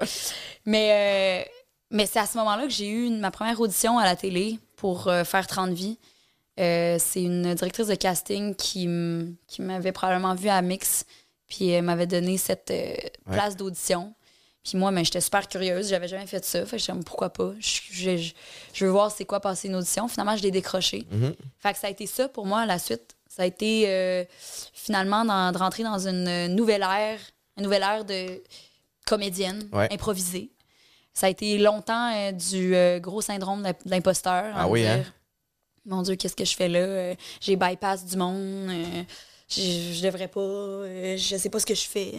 [0.66, 1.50] Mais, euh,
[1.90, 4.58] mais c'est à ce moment-là que j'ai eu une- ma première audition à la télé
[4.76, 5.98] pour euh, faire 30 vies.
[6.58, 8.88] Euh, c'est une directrice de casting qui,
[9.46, 11.04] qui m'avait probablement vue à Mix,
[11.46, 12.72] puis elle m'avait donné cette
[13.30, 14.14] place d'audition.
[14.64, 16.66] Puis moi, ben, j'étais super curieuse, j'avais jamais fait ça.
[16.66, 17.52] Fait que comme, pourquoi pas?
[17.60, 18.32] Je, je- je-
[18.72, 20.08] je veux voir c'est quoi passer une audition.
[20.08, 21.06] Finalement, je l'ai décroché.
[21.10, 21.34] Mhm.
[21.60, 23.14] Fait que ça a été ça pour moi, la suite.
[23.28, 24.24] Ça a été euh,
[24.72, 27.20] finalement dans- de rentrer dans une nouvelle ère,
[27.58, 28.42] une nouvelle ère de
[29.06, 29.88] comédienne Ouais.
[29.92, 30.50] improvisée.
[31.16, 34.52] Ça a été longtemps euh, du euh, gros syndrome de l'imposteur.
[34.54, 34.98] Ah oui, hein?
[34.98, 35.12] dire,
[35.86, 36.78] Mon Dieu, qu'est-ce que je fais là?
[36.80, 38.70] Euh, J'ai bypass du monde.
[39.48, 39.60] je,
[39.94, 40.40] je devrais pas.
[41.16, 42.12] je sais pas ce que je fais.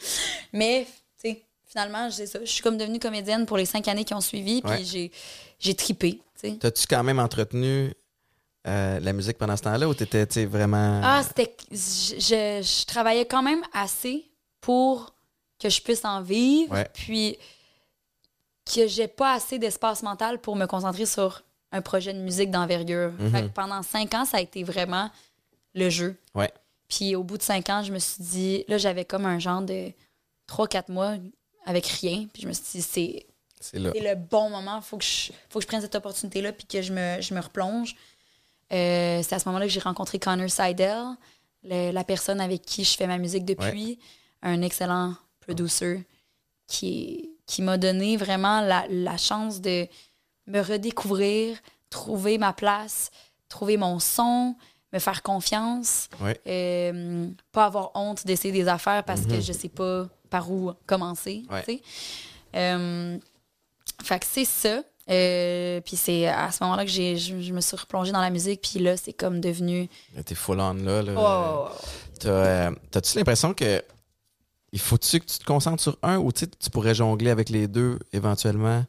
[0.54, 0.86] Mais,
[1.22, 2.24] tu sais, finalement, ça.
[2.40, 4.62] Je suis comme devenue comédienne pour les cinq années qui ont suivi.
[4.62, 4.82] Puis Ouais.
[4.84, 5.12] j'ai,
[5.58, 6.20] j'ai tripé.
[6.60, 7.92] T'as-tu quand même entretenu
[8.66, 11.00] euh, la musique pendant ce temps-là ou t'étais vraiment.
[11.04, 11.54] Ah, c'était.
[11.70, 14.24] Je, je- je travaillais quand même assez
[14.62, 15.12] pour
[15.58, 16.72] que je puisse en vivre.
[16.72, 16.88] Ouais.
[16.94, 17.36] Puis
[18.72, 23.12] que j'ai pas assez d'espace mental pour me concentrer sur un projet de musique d'envergure.
[23.18, 23.50] Mhm.
[23.50, 25.10] Pendant cinq ans, ça a été vraiment
[25.74, 26.16] le jeu.
[26.34, 26.50] Ouais.
[26.88, 29.60] Puis au bout de cinq ans, je me suis dit, là, j'avais comme un genre
[29.62, 29.92] de
[30.48, 31.16] 3-4 mois
[31.66, 32.26] avec rien.
[32.32, 33.26] Puis je me suis dit, c'est
[33.60, 34.80] C'est le bon moment.
[34.80, 37.40] Faut que je, faut que je prenne cette opportunité-là puis que je me, je me
[37.40, 37.94] replonge.
[38.72, 41.02] Euh, c'est à ce moment-là que j'ai rencontré Connor Seidel,
[41.64, 43.98] le- la personne avec qui je fais ma musique depuis,
[44.42, 46.04] un excellent producer
[46.66, 49.88] qui, qui m'a donné vraiment la, la chance de
[50.46, 51.56] me redécouvrir,
[51.90, 53.10] trouver ma place,
[53.48, 54.54] trouver mon son,
[54.92, 56.38] me faire confiance, Ouais.
[56.46, 59.42] euh, pas avoir honte d'essayer des affaires parce que Mhm.
[59.42, 61.42] je sais pas par où commencer.
[61.50, 61.64] Ouais.
[61.64, 61.80] tu.
[62.54, 63.18] Euh,
[64.02, 64.82] fait que c'est ça.
[65.10, 68.28] Euh, puis c'est à ce moment-là que j'ai, je, je me suis replongée dans la
[68.30, 68.60] musique.
[68.70, 69.88] Puis là, c'est comme devenu.
[70.26, 71.00] T'es full on là.
[71.02, 71.14] là.
[71.16, 71.68] Oh,
[72.20, 73.82] T'as, euh, T'as-tu l'impression que
[74.72, 77.98] il faut-tu que tu te concentres sur un ou tu pourrais jongler avec les deux
[78.12, 78.84] éventuellement?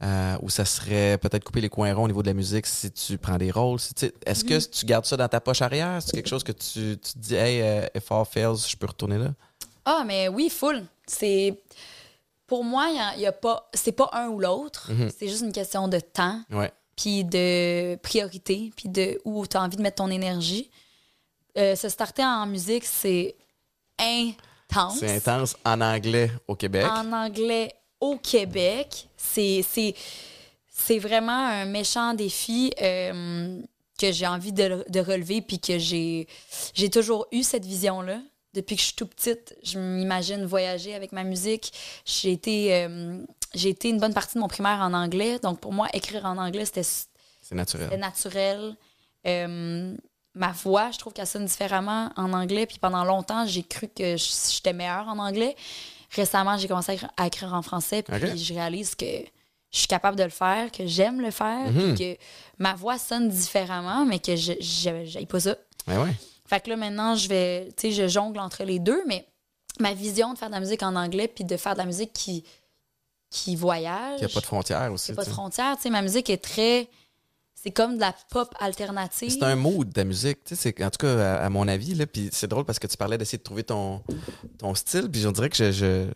[0.00, 2.88] Euh, ou ça serait peut-être couper les coins ronds au niveau de la musique si
[2.92, 3.80] tu prends des rôles?
[3.80, 3.92] si
[4.24, 4.70] Est-ce que Mm-hmm.
[4.70, 6.00] tu gardes ça dans ta poche arrière?
[6.00, 8.86] C'est quelque chose que tu, tu te dis, hey, euh, if all fails, je peux
[8.86, 9.30] retourner là?
[9.84, 10.84] Ah, mais oui, full.
[11.06, 11.60] C'est.
[12.46, 13.68] Pour moi, il y a, il y a pas.
[13.74, 14.92] C'est pas un ou l'autre.
[14.92, 15.10] Mhm.
[15.18, 16.70] C'est juste une question de temps, Ouais.
[16.94, 20.70] puis de priorité, puis de où tu as envie de mettre ton énergie.
[21.56, 23.34] Euh, se starter en musique, c'est
[24.70, 24.98] intense.
[25.00, 26.86] C'est intense en anglais au Québec.
[26.86, 29.64] En anglais au Québec, c'est
[30.98, 33.60] vraiment un méchant défi euh,
[33.98, 36.26] que j'ai envie de, de relever puis que j'ai
[36.92, 38.20] toujours eu cette vision là
[38.54, 39.56] depuis que je suis tout petite.
[39.62, 41.72] Je m'imagine voyager avec ma musique.
[42.04, 43.20] J'ai été euh,
[43.54, 46.64] été une bonne partie de mon primaire en anglais, donc pour moi écrire en anglais
[46.64, 47.06] c'était C'est
[47.42, 47.98] c'était naturel.
[48.00, 48.76] naturel.
[49.26, 49.96] Euh,
[50.38, 52.64] ma voix, je trouve qu'elle sonne différemment en anglais.
[52.66, 55.56] Puis pendant longtemps, j'ai cru que j'étais meilleure en anglais.
[56.14, 58.02] Récemment, j'ai commencé à écrire, en français.
[58.02, 59.04] Puis je réalise que
[59.70, 61.94] je suis capable de le faire, que j'aime le faire, Mhm.
[61.94, 62.20] puis que
[62.58, 65.56] ma voix sonne différemment, mais que je j'aille pas ça.
[65.86, 66.14] Mais ouais.
[66.46, 69.26] Fait que là, maintenant, je vais, tu sais, je jongle entre les deux, mais
[69.80, 72.12] ma vision de faire de la musique en anglais, puis de faire de la musique
[72.14, 72.42] qui,
[73.30, 74.14] qui voyage.
[74.20, 75.06] Il n'y a pas de frontières aussi.
[75.06, 75.34] C'est pas de tu sais.
[75.34, 75.76] frontières.
[75.76, 76.88] Tu sais, ma musique est très.
[77.60, 79.30] C'est comme de la pop alternative.
[79.30, 81.94] C'est un mood ta musique, tu sais, c'est- en tout cas à, à mon avis
[81.94, 84.02] là, puis c'est drôle parce que tu parlais d'essayer de trouver ton
[84.58, 86.10] ton style, puis on dirait que je, je-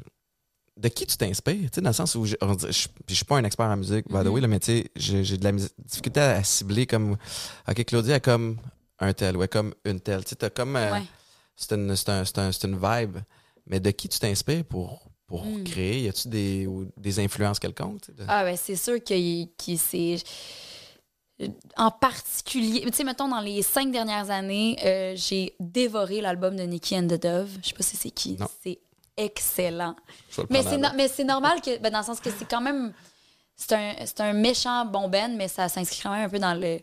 [0.77, 2.73] de qui tu t'inspires, tu sais, dans le sens où je, dirait-
[3.09, 4.29] je, suis pas un expert en musique, by the Mhm.
[4.29, 7.17] way, là, mais tu sais, j'ai j'ai de la difficulté à, à cibler comme,
[7.69, 8.57] ok, Claudia est comme
[9.01, 11.03] un tel, ouais, comme une telle, tu sais, t'as comme, euh, Ouais.
[11.57, 13.19] c'est une, c'est un- c'est un- c'est une vibe,
[13.67, 15.65] mais de qui tu t'inspires pour pour Mm.
[15.65, 19.79] créer, y a-tu des ou des influences quelconques, de- Ah, ben, c'est sûr qu'il qu'il-
[19.79, 20.17] c'est.
[21.77, 26.63] En particulier, tu sais, mettons, dans les cinq dernières années, euh, j'ai dévoré l'album de
[26.63, 27.49] Nicky and the Dove.
[27.63, 28.37] Je sais pas si c'est qui.
[28.63, 28.79] C'est
[29.17, 29.95] excellent.
[30.37, 30.93] Vais Mais c'est, en no- note.
[30.97, 32.93] mais c'est normal que, ben, dans le sens que c'est quand même.
[33.57, 36.55] C'est un, c'est un méchant bon ben, mais ça s'inscrit quand même un peu dans
[36.55, 36.81] le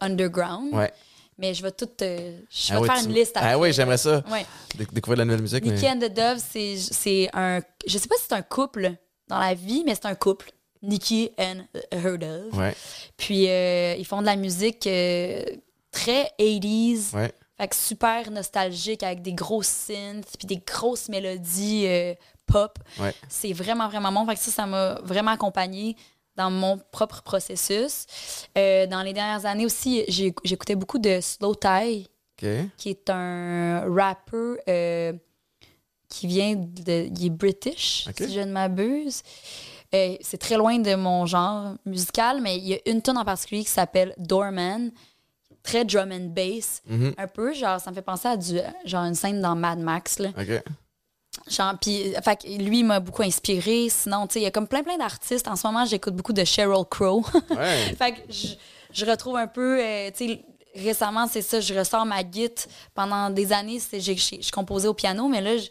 [0.00, 0.72] underground.
[0.74, 0.92] Ouais.
[1.36, 1.88] Mais je vais tout.
[2.02, 3.54] euh, je vais Ah te ouais, faire tu- une liste Ah après.
[3.56, 4.22] oui, j'aimerais ça.
[4.30, 4.46] Ouais.
[4.76, 5.64] Dé- découvrir la nouvelle musique.
[5.64, 5.90] Nicky mais...
[5.90, 7.60] and the Dove, c'est, c'est un.
[7.86, 8.92] Je sais pas si c'est un couple
[9.26, 10.52] dans la vie, mais c'est un couple.
[10.84, 12.56] Nicky and Dove.
[12.56, 12.74] Ouais,
[13.16, 15.42] Puis euh, ils font de la musique euh,
[15.90, 17.14] très 80s.
[17.14, 17.32] ouais.
[17.56, 22.14] Fait que super nostalgique avec des grosses synths puis des grosses mélodies euh,
[22.46, 22.76] pop.
[22.98, 23.14] Ouais.
[23.28, 24.26] C'est vraiment, vraiment bon.
[24.26, 25.94] Fait que ça, ça m'a vraiment accompagné
[26.34, 28.06] dans mon propre processus.
[28.56, 32.08] Dans les dernières années aussi, j'écoutais beaucoup de Slow Tie,
[32.76, 34.56] qui est un rappeur
[36.08, 37.08] qui vient de.
[37.16, 39.22] Il est british, si je ne m'abuse.
[39.94, 43.24] Euh, c'est très loin de mon genre musical, mais il y a une tune en
[43.24, 44.90] particulier qui s'appelle Doorman,
[45.62, 47.14] très drum and bass, Mhm.
[47.16, 50.18] un peu, genre, ça me fait penser à du, genre une scène dans Mad Max,
[50.18, 50.30] là.
[50.38, 50.62] OK.
[51.48, 53.88] Genre, puis, fait lui il m'a beaucoup inspiré.
[53.88, 55.48] Sinon, tu sais, il y a comme plein, plein d'artistes.
[55.48, 57.24] En ce moment, j'écoute beaucoup de Sheryl Crow.
[57.50, 57.94] Ouais.
[57.98, 58.48] fait que je,
[58.92, 60.44] je retrouve un peu, euh, tu sais,
[60.76, 62.66] récemment, c'est ça, je ressors ma guitare.
[62.94, 65.68] Pendant des années, je composais au piano, mais là, je-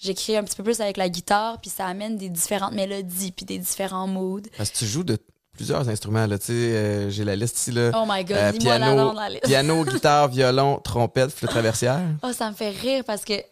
[0.00, 3.44] j'écris un petit peu plus avec la guitare, puis ça amène des différentes mélodies, puis
[3.46, 4.42] des différents moods.
[4.56, 5.18] Parce que tu joues de
[5.52, 6.26] plusieurs instruments.
[6.26, 6.38] Là.
[6.38, 7.70] Tu sais, euh, j'ai la liste ici.
[7.72, 7.90] Là.
[7.94, 9.44] Oh my God, Euh, lis-moi la piano, dans la liste.
[9.46, 12.02] piano, guitare, violon, trompette, flûte traversière.
[12.22, 13.44] Oh, ça me fait rire parce que, tu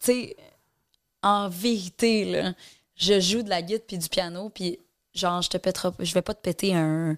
[0.00, 0.36] sais,
[1.22, 2.52] en vérité, là,
[2.96, 4.78] je joue de la guitare puis du piano, puis
[5.14, 7.16] genre, je te pèterai je vais pas te péter un,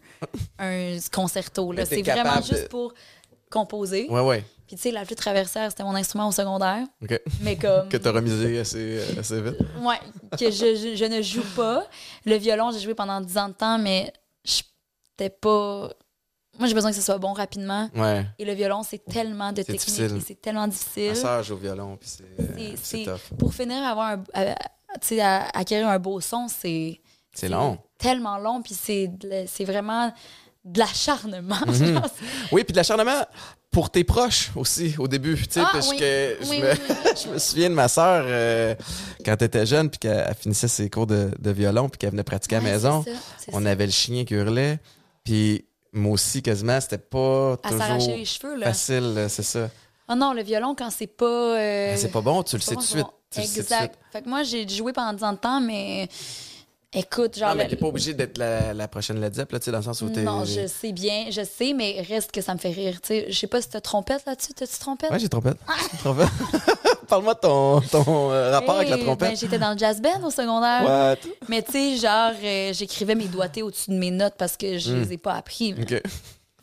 [0.61, 1.72] un concerto.
[1.72, 1.85] là.
[1.85, 2.94] C'est vraiment juste pour
[3.51, 4.07] composer.
[4.09, 4.44] Ouais, ouais.
[4.68, 6.85] Puis, tu sais, la flûte traversière, c'était mon instrument au secondaire.
[7.02, 7.20] OK.
[7.40, 7.88] Mais comme.
[7.88, 9.57] Que t'as remisé assez, euh, assez vite.
[9.81, 9.98] Ouais,
[10.38, 11.85] que je, je, je ne joue pas.
[12.26, 14.12] Le violon, j'ai joué pendant 10 ans de temps, mais
[14.44, 15.90] j'étais pas.
[16.59, 17.88] Moi, j'ai besoin que ce soit bon rapidement.
[17.94, 18.26] Ouais.
[18.38, 21.16] Et le violon, c'est tellement de C'est technique c'est tellement difficile.
[21.16, 22.09] Sœur joue au violon, puis
[22.83, 24.54] c'est, euh, pour finir, avoir un, à- à-
[25.00, 27.00] tu sais, à- acquérir un beau son, c'est
[27.33, 27.78] C'est long.
[27.96, 30.12] tellement long, puis c'est vraiment
[30.64, 31.57] de l'acharnement.
[31.66, 31.94] Mhm.
[31.94, 32.07] genre.
[32.52, 33.24] Oui, puis de l'acharnement
[33.79, 35.37] pour tes proches aussi, au début.
[35.37, 35.99] Tu sais, Ah, parce oui.
[35.99, 36.77] que je, Oui, me, oui,
[37.25, 38.75] je me souviens de ma sœur euh,
[39.25, 42.11] quand elle était jeune, puis qu'elle elle finissait ses cours de, de violon, puis qu'elle
[42.11, 43.05] venait pratiquer à la maison.
[43.05, 43.11] ça,
[43.53, 43.71] On ça.
[43.71, 44.81] avait le chien qui hurlait,
[45.23, 48.67] puis moi aussi, quasiment, c'était pas À toujours s'arracher les cheveux, là.
[48.67, 49.71] facile, c'est ça.
[50.09, 51.25] Oh non, le violon, quand c'est pas.
[51.27, 53.03] euh, Mais c'est pas bon, tu le sais tout de suite.
[53.37, 53.41] bon.
[53.41, 53.95] Exact.
[54.11, 56.09] Fait que moi, j'ai joué pendant 10 ans de temps, mais.
[56.94, 57.51] Écoute, genre.
[57.51, 59.79] Non, mais t'es pas obligé d'être la, la prochaine Led Zepp, là, tu sais, dans
[59.79, 60.22] le sens où t'es...
[60.22, 62.98] Non, je sais bien, je sais, mais reste que ça me fait rire.
[63.03, 64.55] Tu sais, je sais pas si t'as trompette là-dessus.
[64.55, 65.11] T'as-tu trompette?
[65.11, 65.59] Ouais, j'ai trompette.
[65.98, 66.29] Trompette.
[67.09, 69.31] Parle-moi de ton, ton euh, rapport avec la Hey, trompette.
[69.31, 70.83] ben, J'étais dans le jazz band au secondaire.
[70.85, 71.29] What?
[71.48, 74.90] Mais tu sais, genre, euh, j'écrivais mes doigtés au-dessus de mes notes parce que je
[74.92, 75.01] Hmm.
[75.03, 75.74] les ai pas appris.
[75.79, 76.03] OK.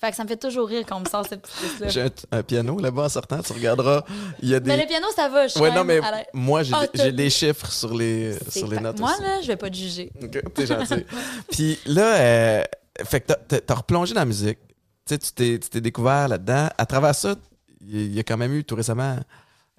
[0.06, 2.10] Fait que ça me fait toujours rire quand on me sort cette petite J'ai là
[2.32, 4.04] un, un piano là-bas en sortant, tu regarderas.
[4.42, 4.68] Il y a des.
[4.70, 5.48] Mais le piano, ça va.
[5.48, 6.00] Je ouais, non, mais
[6.34, 9.22] moi, j'ai Ah, des- j'ai chiffres sur les, sur les notes Moi, aussi.
[9.24, 10.12] là, je vais pas te juger.
[10.54, 11.06] T'es gentil.
[11.52, 12.64] Puis là, euh,
[13.04, 14.60] fait que t'as- replongé dans la musique.
[15.08, 16.70] Tu sais, tu t'es tu t'es découvert là-dedans.
[16.78, 17.36] À travers ça,
[17.82, 19.18] il y a quand même eu tout récemment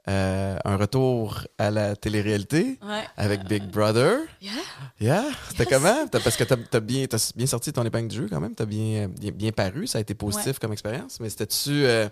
[0.09, 3.05] euh, un retour à la télé-réalité Ouais.
[3.17, 4.21] avec Big Brother.
[4.41, 4.53] Yeah.
[5.01, 6.07] Yeah, c'était comment?
[6.09, 9.09] Parce que t'as as bien, bien sorti ton épingle du jeu quand même, t'as bien,
[9.09, 12.09] bien, bien paru, ça a été positif comme expérience, mais c'était-tu euh,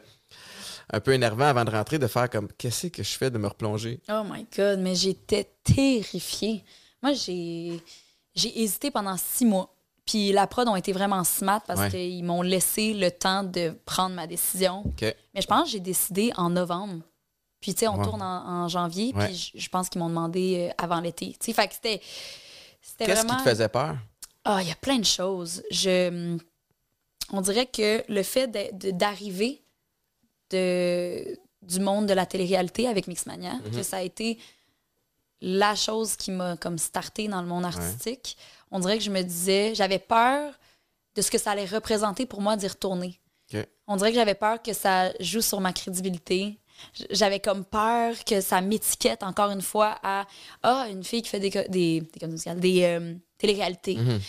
[0.93, 3.47] un peu énervant avant de rentrer de faire comme qu'est-ce que je fais de me
[3.47, 4.01] replonger?
[4.11, 6.65] Oh my God, mais j'étais terrifiée.
[7.03, 7.81] Moi, j'ai
[8.35, 9.71] hésité pendant six mois.
[10.07, 11.89] Puis la prod ont été vraiment smart parce Ouais.
[11.91, 14.85] qu'ils m'ont laissé le temps de prendre ma décision.
[15.01, 17.03] Mais je pense que j'ai décidé en novembre.
[17.65, 18.05] Puis, tu sais, on Ouais.
[18.05, 19.15] tourne en, en janvier.
[19.17, 19.25] Ouais.
[19.29, 21.29] Puis, je- pense qu'ils m'ont demandé euh, avant l'été.
[21.41, 21.99] Tu sais, fait que c'était.
[22.99, 23.39] Qu'est-ce vraiment.
[23.39, 23.97] qui te faisait peur?
[24.45, 25.63] Ah, il y a plein de choses.
[25.71, 26.37] Je,
[27.33, 28.47] on dirait que le fait
[28.95, 29.63] d'arriver
[30.51, 33.71] de, du monde de la télé-réalité avec Mixmania, Mhm.
[33.77, 34.39] que ça a été
[35.41, 38.37] la chose qui m'a comme starté dans le monde artistique.
[38.71, 40.53] On dirait que je me disais, j'avais peur
[41.15, 43.19] de ce que ça allait représenter pour moi d'y retourner.
[43.87, 46.59] On dirait que j'avais peur que ça joue sur ma crédibilité.
[47.11, 50.27] J'avais comme peur que ça m'étiquette encore une fois à
[50.63, 52.01] ah une fille qui fait des des
[52.57, 53.97] des, euh, téléréalités.
[53.97, 54.21] Mhm.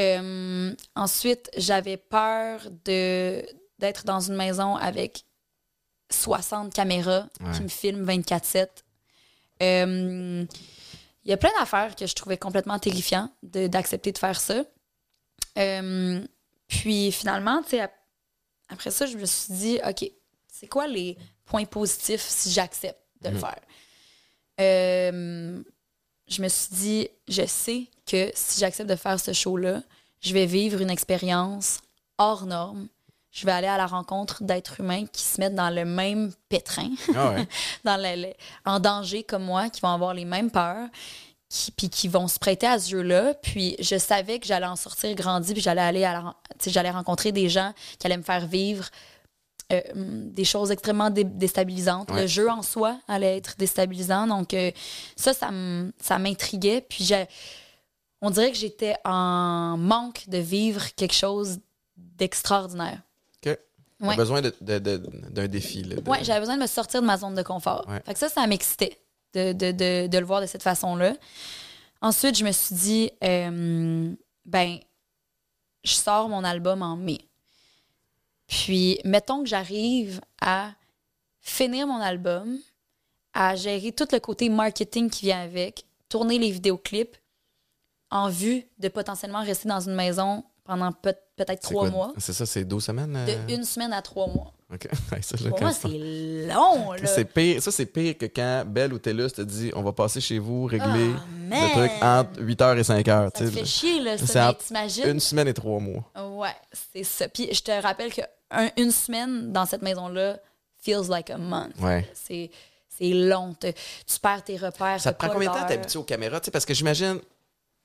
[0.00, 3.44] Euh, ensuite, j'avais peur de
[3.78, 5.24] d'être dans une maison avec
[6.10, 7.52] 60 caméras Ouais.
[7.52, 8.84] qui me filment 24/7.
[9.62, 10.44] Euh,
[11.24, 14.64] Il y a plein d'affaires que je trouvais complètement terrifiant d'accepter de, faire ça.
[15.58, 16.24] Euh,
[16.68, 17.92] puis finalement, tu sais, ap-
[18.70, 20.10] après ça, je me suis dit, OK,
[20.50, 21.18] c'est quoi les
[21.48, 23.40] points positifs si j'accepte de le Mhm.
[23.40, 23.60] faire?
[24.60, 25.62] Euh,
[26.28, 29.82] je me suis dit, je sais que si j'accepte de faire ce show-là,
[30.20, 31.78] je vais vivre une expérience
[32.18, 32.88] hors norme.
[33.30, 36.90] Je vais aller à la rencontre d'êtres humains qui se mettent dans le même pétrin,
[37.14, 37.46] Ah ouais.
[37.84, 38.34] dans le- le-
[38.64, 40.88] en danger comme moi, qui vont avoir les mêmes peurs,
[41.48, 43.34] qui, puis qui vont se prêter à ce jeu-là.
[43.34, 46.34] Puis je savais que j'allais en sortir grandi, puis j'allais aller à
[46.66, 48.88] j'allais rencontrer des gens qui allaient me faire vivre
[49.72, 52.10] euh, des choses extrêmement dé- déstabilisantes.
[52.10, 52.22] Ouais.
[52.22, 54.26] Le jeu en soi allait être déstabilisant.
[54.26, 54.70] Donc euh,
[55.16, 56.80] ça, ça m'intriguait.
[56.88, 57.10] Puis
[58.22, 61.58] on dirait que j'étais en manque de vivre quelque chose
[61.96, 63.00] d'extraordinaire.
[63.44, 63.58] OK.
[64.00, 64.16] Ouais.
[64.16, 65.82] besoin d'un défi.
[65.82, 67.84] De- Ouais, j'avais besoin de me sortir de ma zone de confort.
[67.88, 68.00] Ouais.
[68.06, 68.98] Fait que ça, ça m'excitait
[69.34, 71.14] de, de, de, de le voir de cette façon-là.
[72.00, 74.12] Ensuite, je me suis dit, euh,
[74.46, 74.78] ben,
[75.84, 77.18] je sors mon album en mai.
[78.48, 80.72] Puis, mettons que j'arrive à
[81.40, 82.58] finir mon album,
[83.34, 87.16] à gérer tout le côté marketing qui vient avec, tourner les vidéoclips
[88.10, 91.90] en vue de potentiellement rester dans une maison pendant peut- peut-être trois quoi?
[91.90, 93.14] mois, C'est ça, c'est 12 semaines?
[93.16, 93.46] euh?
[93.46, 94.54] de une semaine à trois mois.
[94.72, 94.86] OK.
[95.12, 97.06] Ouais, ça, là, Pour moi, c'est long, là.
[97.06, 100.20] C'est pire, ça, c'est pire que quand Belle ou Tellus te dit on va passer
[100.20, 101.10] chez vous, régler
[101.50, 103.24] Ah, le truc entre 8h et 5h.
[103.24, 104.48] Ça te fait chier, là, C'est ça.
[104.48, 105.08] Mais t'imagines?
[105.08, 106.04] Une semaine et trois mois.
[106.36, 106.54] Ouais,
[106.92, 107.28] c'est ça.
[107.28, 110.38] Puis je te rappelle que un- une semaine dans cette maison-là
[110.82, 111.72] feels like a month.
[111.80, 112.06] Ouais.
[112.14, 112.50] C'est
[112.98, 113.54] c'est long.
[113.54, 115.00] Te- tu perds tes repères.
[115.00, 115.68] Ça t'as te prend pas combien de temps l'heure.
[115.68, 116.40] t'habituer aux caméras?
[116.40, 117.20] Tu sais, parce que j'imagine,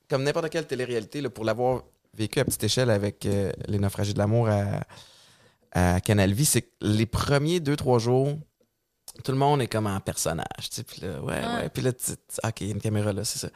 [0.10, 1.84] comme n'importe quelle télé-réalité, là, pour l'avoir
[2.16, 4.82] vécu à petite échelle avec euh, Les Naufragés de l'amour à,
[5.74, 8.38] à Canal Vie, c'est que les premiers deux, trois jours,
[9.24, 10.46] tout le monde est comme en personnage.
[10.70, 11.56] Tu sais, puis là, ouais, Ah.
[11.62, 11.70] ouais.
[11.70, 12.12] Puis là, tu-
[12.44, 13.48] OK, il y a une caméra là, c'est ça.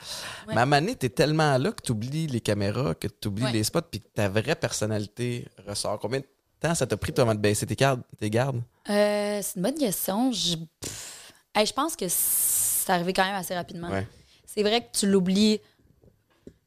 [0.47, 0.53] Ouais.
[0.55, 3.45] Mais à un donné, t'es tellement là que tu oublies les caméras, que tu oublies
[3.45, 3.51] Ouais.
[3.51, 5.99] les spots, puis que ta vraie personnalité ressort.
[5.99, 6.25] Combien de
[6.59, 8.01] temps ça t'a pris, toi, avant de baisser tes gardes?
[8.19, 8.61] Tes gardes?
[8.89, 10.31] Euh, c'est une bonne question.
[10.31, 10.57] Je.
[11.55, 13.89] Hey, je pense que c'est arrivé quand même assez rapidement.
[13.89, 14.07] Ouais.
[14.45, 15.59] C'est vrai que tu l'oublies.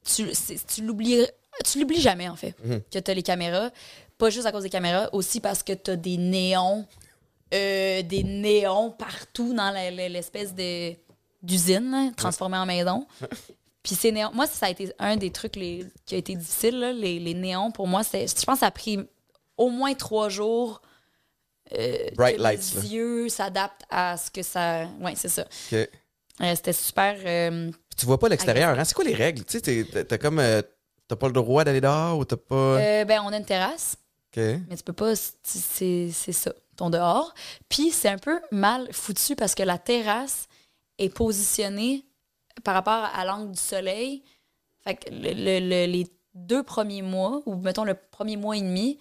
[0.04, 0.28] Tu,
[0.66, 1.26] tu l'oublies.
[1.64, 2.80] Tu l'oublies jamais, en fait, Mhm.
[2.90, 3.70] que tu as les caméras.
[4.20, 6.87] Pas juste à cause des caméras, aussi parce que tu as des néons.
[7.52, 9.70] euh, des néons partout dans
[10.09, 10.94] l'espèce de
[11.42, 13.06] d'usine transformée en maison.
[13.83, 16.78] Puis ces néons, moi ça a été un des trucs les- qui a été difficile
[16.78, 18.98] là, les, les néons pour moi c'est je pense que ça a pris
[19.56, 20.83] au moins trois jours
[21.76, 24.87] euh, Bright que lights, les yeux s'adaptent à ce que ça.
[25.00, 25.42] Ouais, c'est ça.
[25.72, 25.78] OK.
[25.78, 27.16] Euh, C'était super.
[27.24, 28.85] euh, Tu vois pas l'extérieur, hein?
[28.85, 29.44] C'est quoi les règles?
[29.44, 30.42] Tu sais, t'as t'as comme.
[31.09, 33.04] T'as pas le droit d'aller dehors ou t'as pas.
[33.04, 33.96] ben, on a une terrasse,
[34.36, 35.14] Mais tu peux pas.
[35.42, 37.34] C'est ça, ton dehors.
[37.68, 40.46] Puis c'est un peu mal foutu parce que la terrasse
[40.98, 42.04] est positionnée
[42.64, 44.22] par rapport à l'angle du soleil.
[44.84, 48.60] Fait que le- le- le- les deux premiers mois, ou mettons le premier mois et
[48.62, 48.98] demi,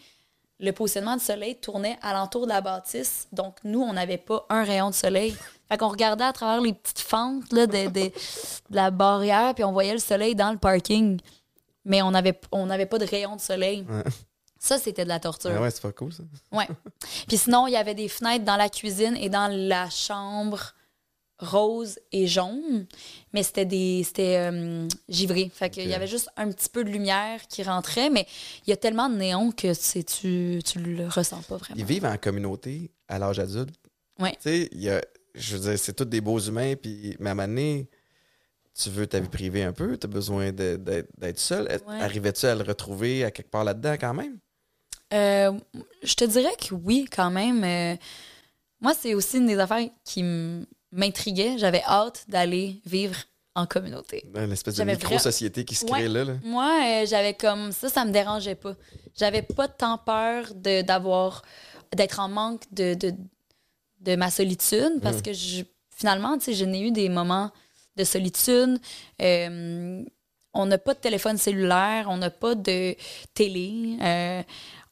[0.60, 3.28] le positionnement du soleil tournait alentour de la bâtisse.
[3.32, 5.34] Donc, nous, on n'avait pas un rayon de soleil.
[5.70, 8.12] Fait qu'on regardait à travers les petites fentes là, de, de- de
[8.72, 11.20] la barrière, puis on voyait le soleil dans le parking.
[11.86, 13.86] Mais on n'avait on n'avait pas de rayon de soleil.
[13.90, 14.04] Ouais.
[14.60, 15.52] Ça, c'était de la torture.
[15.56, 16.24] Ah ouais, c'est pas cool, ça.
[16.52, 16.68] Ouais.
[17.28, 20.74] Puis sinon, il y avait des fenêtres dans la cuisine et dans la chambre
[21.42, 22.86] rose et jaune,
[23.32, 25.50] mais c'était des c'était euh, givré.
[25.54, 25.90] Fait qu'il Ok.
[25.90, 28.28] y avait juste un petit peu de lumière qui rentrait, mais
[28.68, 31.80] il y a tellement de néon que c'est tu tu le ressens pas vraiment.
[31.80, 33.74] Ils vivent en communauté à l'âge adulte.
[34.20, 34.32] Ouais.
[34.32, 35.02] Tu sais, il y a.
[35.34, 37.16] Je veux dire, c'est tous des beaux humains, puis.
[37.20, 37.88] Mais à un moment donné,
[38.78, 41.68] tu veux ta vie privée un peu, tu as besoin d'être seul.
[41.88, 42.02] Ouais.
[42.02, 44.38] Arrivais-tu à le retrouver à quelque part là-dedans quand même?
[45.14, 45.52] Euh,
[46.04, 47.64] je te dirais que oui, quand même.
[47.64, 47.96] Euh,
[48.82, 50.24] moi, c'est aussi une des affaires qui
[50.92, 51.58] m'intriguait.
[51.58, 53.16] J'avais hâte d'aller vivre
[53.56, 54.24] en communauté.
[54.34, 55.92] Dans l'espèce de micro-société qui se Ouais.
[55.92, 56.24] crée là.
[56.24, 56.34] là.
[56.44, 58.76] Moi, euh, j'avais comme ça, ça me dérangeait pas.
[59.18, 61.42] J'avais pas tant peur d'avoir
[61.96, 63.14] d'être en manque de, de,
[64.02, 65.22] de ma solitude parce Mm.
[65.24, 67.52] que je, finalement, tu sais, je n'ai eu des moments
[67.98, 68.80] de solitude.
[69.22, 70.04] Euh,
[70.54, 72.96] on n'a pas de téléphone cellulaire, on n'a pas de
[73.34, 73.98] télé.
[74.02, 74.42] Euh,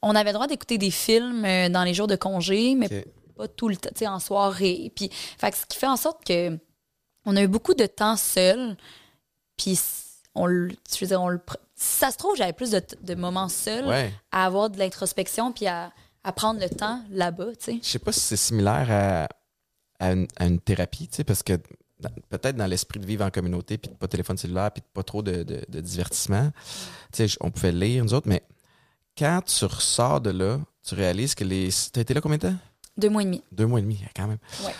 [0.08, 3.48] on avait le droit d'écouter des films euh, dans les jours de congé, mais pas
[3.48, 4.92] tout le temps, tu sais, en soirée.
[4.96, 6.58] Puis, fait que ce qui fait en sorte que
[7.26, 8.78] on a eu beaucoup de temps seul.
[9.58, 9.80] Puis,
[10.36, 11.40] on, le- je veux dire, on le,
[11.76, 14.12] si ça se trouve, j'avais plus de, moments seuls Ouais.
[14.32, 15.92] à avoir de l'introspection puis à,
[16.24, 17.80] à prendre le temps là-bas, tu sais.
[17.84, 19.28] Je sais pas si c'est similaire à,
[20.06, 21.54] à, une, à une thérapie, tu sais, parce que
[22.30, 24.88] peut-être dans l'esprit de vivre en communauté, puis de pas de téléphone cellulaire, puis de
[24.94, 26.52] pas trop de, de- de divertissement,
[27.12, 28.44] tu sais, on pouvait lire, nous autres, mais
[29.18, 31.70] quand tu ressors de là, tu réalises que les.
[31.92, 32.56] T'as été là combien de temps?
[32.98, 33.44] Deux mois et demi.
[33.52, 34.38] Deux mois et demi, quand même.
[34.64, 34.74] Ouais.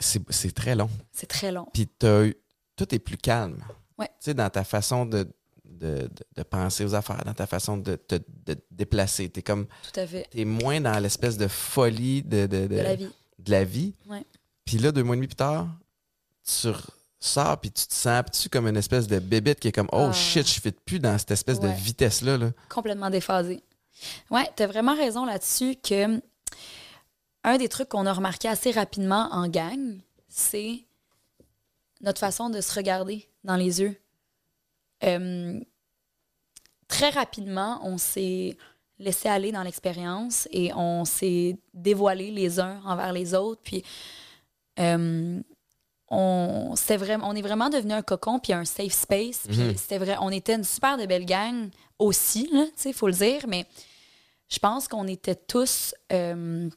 [0.00, 0.88] C'est très long.
[1.12, 1.66] C'est très long.
[1.72, 3.62] Puis tout est plus calme.
[3.98, 4.06] Ouais.
[4.06, 5.26] Tu sais, dans ta façon de,
[5.64, 8.16] de, de- penser aux affaires, dans ta façon de te
[8.70, 9.28] déplacer.
[9.28, 9.66] T'es comme.
[9.92, 10.28] Tout à fait.
[10.30, 13.08] T'es moins dans l'espèce de folie de, de, de- De la vie.
[13.38, 13.94] de la vie.
[14.08, 14.24] Ouais.
[14.64, 15.66] Puis là, deux mois et demi plus tard,
[16.44, 16.68] tu
[17.20, 20.06] sors puis tu te sens tu comme une espèce de bébête qui est comme oh
[20.10, 20.12] Ah.
[20.12, 21.74] shit, je fit plus dans cette espèce de Ouais.
[21.74, 22.38] vitesse-là.
[22.38, 22.50] Là.
[22.68, 23.62] Complètement déphasé.
[24.30, 26.20] Ouais, t'as vraiment raison là-dessus que
[27.44, 30.84] un des trucs qu'on a remarqué assez rapidement en gang, c'est
[32.00, 33.96] notre façon de se regarder dans les yeux.
[35.04, 35.58] Euh,
[36.88, 38.56] très rapidement, on s'est
[38.98, 43.60] laissé aller dans l'expérience et on s'est dévoilé les uns envers les autres.
[43.62, 43.84] Puis,
[44.80, 45.40] euh,
[46.08, 49.42] on, c'était vraiment, on est vraiment devenu un cocon puis un safe space.
[49.48, 49.76] Puis Mhm.
[49.76, 53.44] c'était vrai, on était une super de belle gang aussi, tu sais, faut le dire,
[53.46, 53.66] mais
[54.48, 56.68] je pense qu'on était tous euh,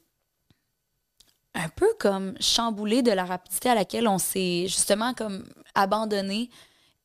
[1.53, 5.43] un peu comme chamboulés de la rapidité à laquelle on s'est justement comme
[5.75, 6.49] abandonné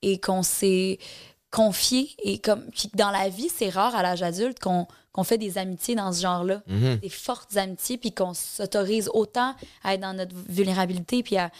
[0.02, 0.98] et qu'on s'est
[1.50, 5.38] confié et comme puis dans la vie c'est rare à l'âge adulte qu'on qu'on fait
[5.38, 6.96] des amitiés dans ce genre-là Mhm.
[6.96, 11.50] des fortes amitiés puis qu'on s'autorise autant à être dans notre vulnérabilité puis à,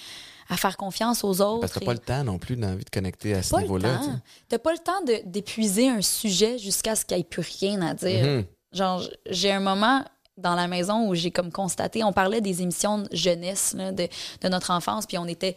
[0.49, 2.91] à faire confiance aux autres Parce que t'as pas le temps non plus d'envie de
[2.91, 4.01] connecter à ce niveau-là.
[4.49, 7.95] T'as pas le temps d'épuiser un sujet jusqu'à ce qu'il n'y ait plus rien à
[7.95, 8.25] dire.
[8.27, 8.45] Mhm.
[8.73, 10.05] Genre, j'ai un moment
[10.37, 14.07] dans la maison où j'ai comme constaté, on parlait des émissions de jeunesse là, de,
[14.43, 15.57] de notre enfance, puis on était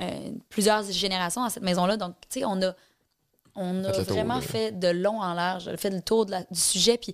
[0.00, 1.96] euh, plusieurs générations à cette maison-là.
[1.96, 2.74] Donc, tu sais, on a,
[3.56, 6.44] on a Fait tour, vraiment fait de long en large, fait le tour de la-
[6.44, 7.12] du sujet, puis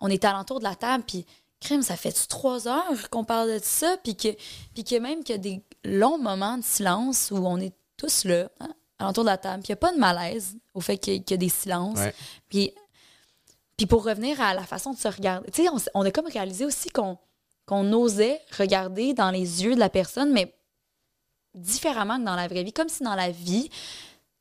[0.00, 1.24] on était alentour de la table, puis
[1.60, 4.28] crime, ça fait-tu trois heures qu'on parle de ça, puis que,
[4.74, 8.24] puis que même qu'il y a des longs moments de silence où on est tous
[8.24, 10.98] là, hein, alentour de la table, puis il n'y a pas de malaise au fait
[10.98, 11.98] qu'il y, y a des silences.
[12.50, 12.74] Puis,
[13.76, 16.64] puis pour revenir à la façon de se regarder, tu sais, on, a comme réalisé
[16.64, 17.18] aussi qu'on
[17.66, 20.54] qu'on osait regarder dans les yeux de la personne, mais
[21.54, 22.72] différemment que dans la vraie vie.
[22.74, 23.70] Comme si dans la vie,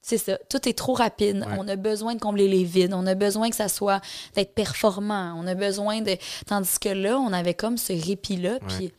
[0.02, 1.38] c'est ça, tout est trop rapide.
[1.38, 1.56] Ouais.
[1.58, 2.94] On a besoin de combler les vides.
[2.94, 4.02] On a besoin que ça soit
[4.36, 5.34] d'être performant.
[5.38, 6.18] On a besoin de.
[6.46, 8.60] Tandis que là, on avait comme ce répit-là.
[8.68, 8.92] Puis.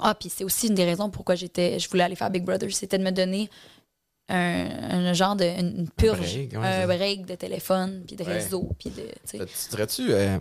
[0.00, 2.72] Ah, puis c'est aussi une des raisons pourquoi j'étais, je voulais aller faire Big Brother,
[2.72, 3.50] c'était de me donner
[4.30, 8.34] un, un genre de une purge, break, ouais, un break de téléphone, puis de Ouais.
[8.34, 9.02] réseau, puis de.
[9.28, 9.38] tu.
[9.38, 10.38] Tu dirais-tu, euh,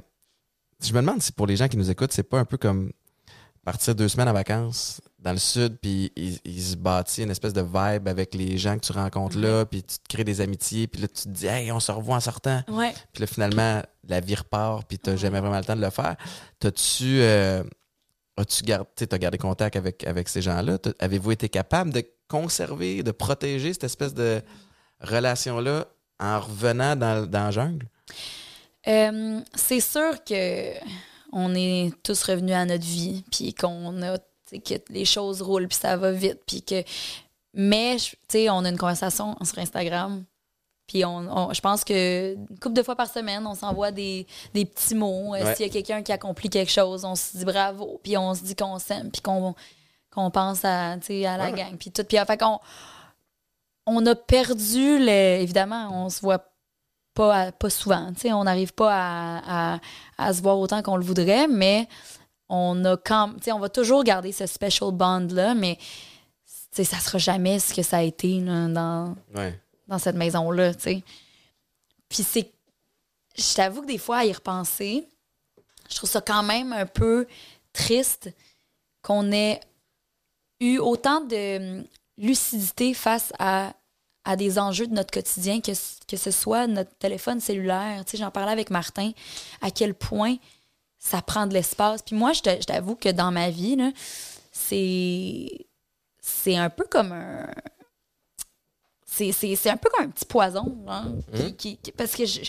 [0.82, 2.92] je me demande si pour les gens qui nous écoutent, c'est pas un peu comme
[3.66, 7.52] partir deux semaines en vacances dans le sud, puis ils, ils se bâtissent une espèce
[7.54, 10.88] de vibe avec les gens que tu rencontres là, puis tu te crées des amitiés,
[10.88, 12.64] puis là tu te dis, hey, on se revoit en sortant.
[12.70, 12.94] Ouais.
[13.12, 16.16] Puis là, finalement, la vie repart, puis t'as jamais vraiment le temps de le faire.
[16.60, 17.62] T'as-tu euh,
[18.38, 20.78] as-tu gardé, as gardé contact avec, avec ces gens-là?
[21.00, 24.42] Avez-vous été capable de conserver, de protéger cette espèce de
[25.02, 25.86] relation-là
[26.20, 27.88] en revenant dans, dans la jungle?
[28.88, 30.74] Euh, c'est sûr que
[31.32, 35.78] on est tous revenus à notre vie, puis qu'on a, que les choses roulent, puis
[35.78, 36.84] ça va vite, puis que.
[37.54, 40.24] Mais, tu sais, on a une conversation sur Instagram,
[40.88, 44.26] puis on, on- je pense que une couple de fois par semaine, on s'envoie des,
[44.54, 45.36] des petits mots.
[45.36, 45.56] Euh, Ouais.
[45.56, 48.44] S'il y a quelqu'un qui accomplit quelque chose, on se dit bravo, puis on se
[48.44, 49.54] dit qu'on s'aime, puis qu'on
[50.12, 51.52] qu'on pense à, à la Ouais.
[51.54, 52.04] gang, puis tout.
[52.04, 52.60] Puis, fait qu'on
[53.86, 56.46] on a perdu, le, évidemment, on se voit
[57.14, 58.12] pas, à- pas souvent.
[58.26, 59.80] on n'arrive pas à, à-
[60.18, 61.88] à se voir autant qu'on le voudrait, mais
[62.50, 65.78] on a quand on va toujours garder ce special bond-là, mais
[66.46, 69.60] ça sera jamais ce que ça a été là, dans, Ouais.
[69.88, 70.72] dans cette maison-là.
[72.08, 72.52] Puis c'est.
[73.38, 75.08] Je t'avoue que des fois, à y repenser,
[75.90, 77.28] je trouve ça quand même un peu
[77.74, 78.30] triste
[79.02, 79.60] qu'on ait
[80.60, 81.86] eu autant de hum,
[82.18, 83.74] lucidité face à,
[84.26, 85.72] à des enjeux de notre quotidien, que,
[86.08, 88.04] que ce soit notre téléphone cellulaire.
[88.06, 89.12] Tu sais, J'en parlais avec Martin,
[89.62, 90.36] à quel point
[90.98, 92.02] ça prend de l'espace.
[92.02, 93.78] Puis moi, je t'avoue que dans ma vie,
[94.52, 95.66] c'est
[96.22, 97.48] c'est un peu comme un
[99.06, 102.42] c'est, un peu comme un petit poison hein, qui- qui- qui- parce que je,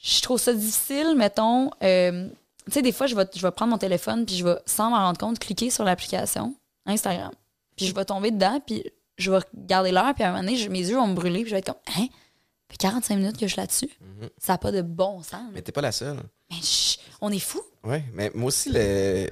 [0.00, 2.28] je trouve ça difficile mettons euh,
[2.66, 4.90] tu sais des fois je vais, je vais prendre mon téléphone puis je vais sans
[4.90, 6.54] m'en rendre compte cliquer sur l'application
[6.86, 7.32] Instagram
[7.76, 8.84] puis je vais tomber dedans puis
[9.18, 11.40] je vais regarder l'heure puis à un moment donné je- mes yeux vont me brûler
[11.42, 12.06] puis je vais être comme hein?
[12.08, 13.90] Ça fait 45 minutes que je suis là-dessus
[14.38, 15.50] ça n'a pas de bon sens.
[15.52, 16.18] Mais t'es pas la seule.
[16.50, 19.28] mais chut, on est fou Oui, mais moi aussi, le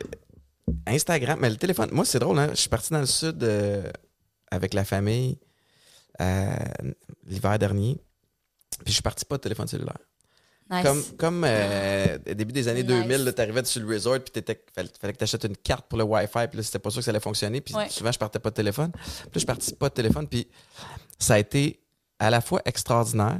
[0.86, 2.48] Instagram, mais le téléphone, moi, c'est drôle, hein?
[2.50, 3.90] Je suis parti dans le sud euh,
[4.50, 5.38] avec la famille
[6.20, 6.54] euh,
[7.26, 7.94] l'hiver dernier,
[8.84, 9.98] puis je suis parti pas de téléphone cellulaire.
[10.70, 13.06] Nice Comme, comme euh, au début des années Nice.
[13.06, 15.86] 2000, tu arrivais sur le resort, puis t'étais- fallait, fallait que tu achètes une carte
[15.88, 17.88] pour le Wi-Fi, puis là, c'était pas sûr que ça allait fonctionner, puis Ouais.
[17.88, 18.90] souvent, je partais pas de téléphone.
[18.92, 19.02] Puis
[19.34, 20.46] là, je parti pas de téléphone, puis
[21.18, 21.80] ça a été
[22.18, 23.38] à la fois extraordinaire,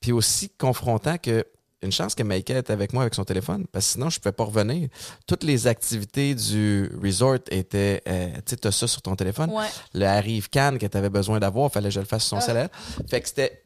[0.00, 1.44] puis aussi confrontant que
[1.82, 4.32] une chance que Michael était avec moi avec son téléphone, parce que sinon, je pouvais
[4.32, 4.88] pas revenir.
[5.26, 9.50] Toutes les activités du resort étaient, euh, tu sais, ça sur ton téléphone.
[9.50, 12.30] ouais Le Arrive Cannes que tu avais besoin d'avoir, fallait que je le fasse sur
[12.30, 12.40] son Ah.
[12.40, 12.68] salaire.
[13.08, 13.62] Fait que c'était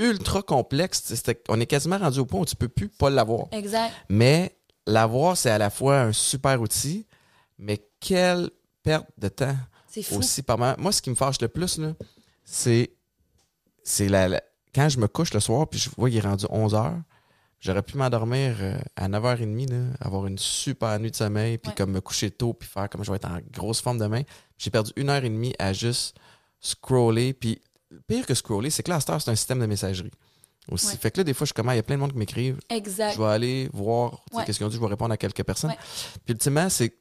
[0.00, 1.12] ultra complexe.
[1.48, 3.46] On est quasiment rendu au point où tu peux plus pas l'avoir.
[3.52, 7.06] exact Mais l'avoir, c'est à la fois un super outil,
[7.58, 8.50] mais quelle
[8.82, 10.58] perte de temps c'est fou aussi par.
[10.78, 11.78] Moi, ce qui me fâche le plus,
[12.44, 12.90] c'est,
[14.08, 14.42] la, la-
[14.74, 16.98] quand je me couche le soir puis je vois qu'il est rendu 11 heures,
[17.60, 21.74] j'aurais pu m'endormir euh, à 9h30, là, avoir une super nuit de sommeil, puis Ouais.
[21.76, 24.22] comme me coucher tôt, puis faire comme je vais être en grosse forme demain.
[24.58, 26.16] J'ai perdu une heure et demie à juste
[26.60, 27.32] scroller.
[27.32, 27.60] Puis
[28.06, 30.10] pire que scroller, c'est que là, c'est un système de messagerie.
[30.70, 30.86] Aussi.
[30.88, 30.96] Ouais.
[30.96, 32.18] Fait que là, des fois, je suis comment, il y a plein de monde qui
[32.18, 32.60] m'écrivent.
[32.68, 34.44] exact Je vais aller voir Ouais.
[34.44, 35.70] qu'est-ce qu'ils ont dit, je vais répondre à quelques personnes.
[35.70, 35.76] Ouais.
[36.24, 36.94] Puis ultimement, c'est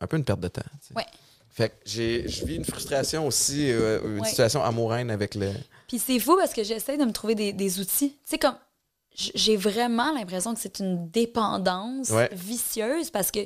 [0.00, 0.62] un peu une perte de temps.
[0.80, 0.94] tu sais.
[0.94, 1.04] Ouais.
[1.50, 5.52] Fait que j'ai, je vis une frustration aussi, euh, une situation amoureuse avec le.
[5.88, 8.10] Puis c'est fou parce que j'essaie de me trouver des, des outils.
[8.10, 8.56] Tu sais, comme
[9.14, 13.40] j'ai vraiment l'impression que c'est une dépendance vicieuse parce que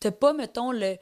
[0.00, 0.96] t'as pas, mettons, le,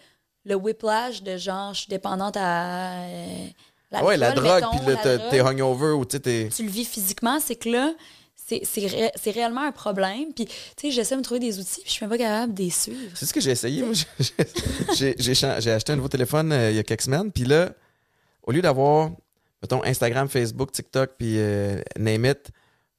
[0.44, 3.02] le whiplash de genre, je suis dépendante à.
[3.04, 3.46] euh,
[3.92, 5.30] ouais, la drogue, puis là, la drogue.
[5.30, 6.20] t'es hungover ou tu.
[6.20, 7.92] Tu le vis physiquement, c'est que là,
[8.36, 10.32] c'est ré- réellement un problème.
[10.34, 12.54] Puis, tu sais, j'essaie de me trouver des outils, puis je suis même pas capable
[12.54, 13.10] de les suivre.
[13.14, 13.84] C'est ce que j'ai essayé.
[14.96, 17.70] j'ai acheté un nouveau téléphone euh, il y a quelques semaines, puis là,
[18.42, 19.10] au lieu d'avoir,
[19.62, 22.50] mettons, Instagram, Facebook, TikTok, puis euh, Name It,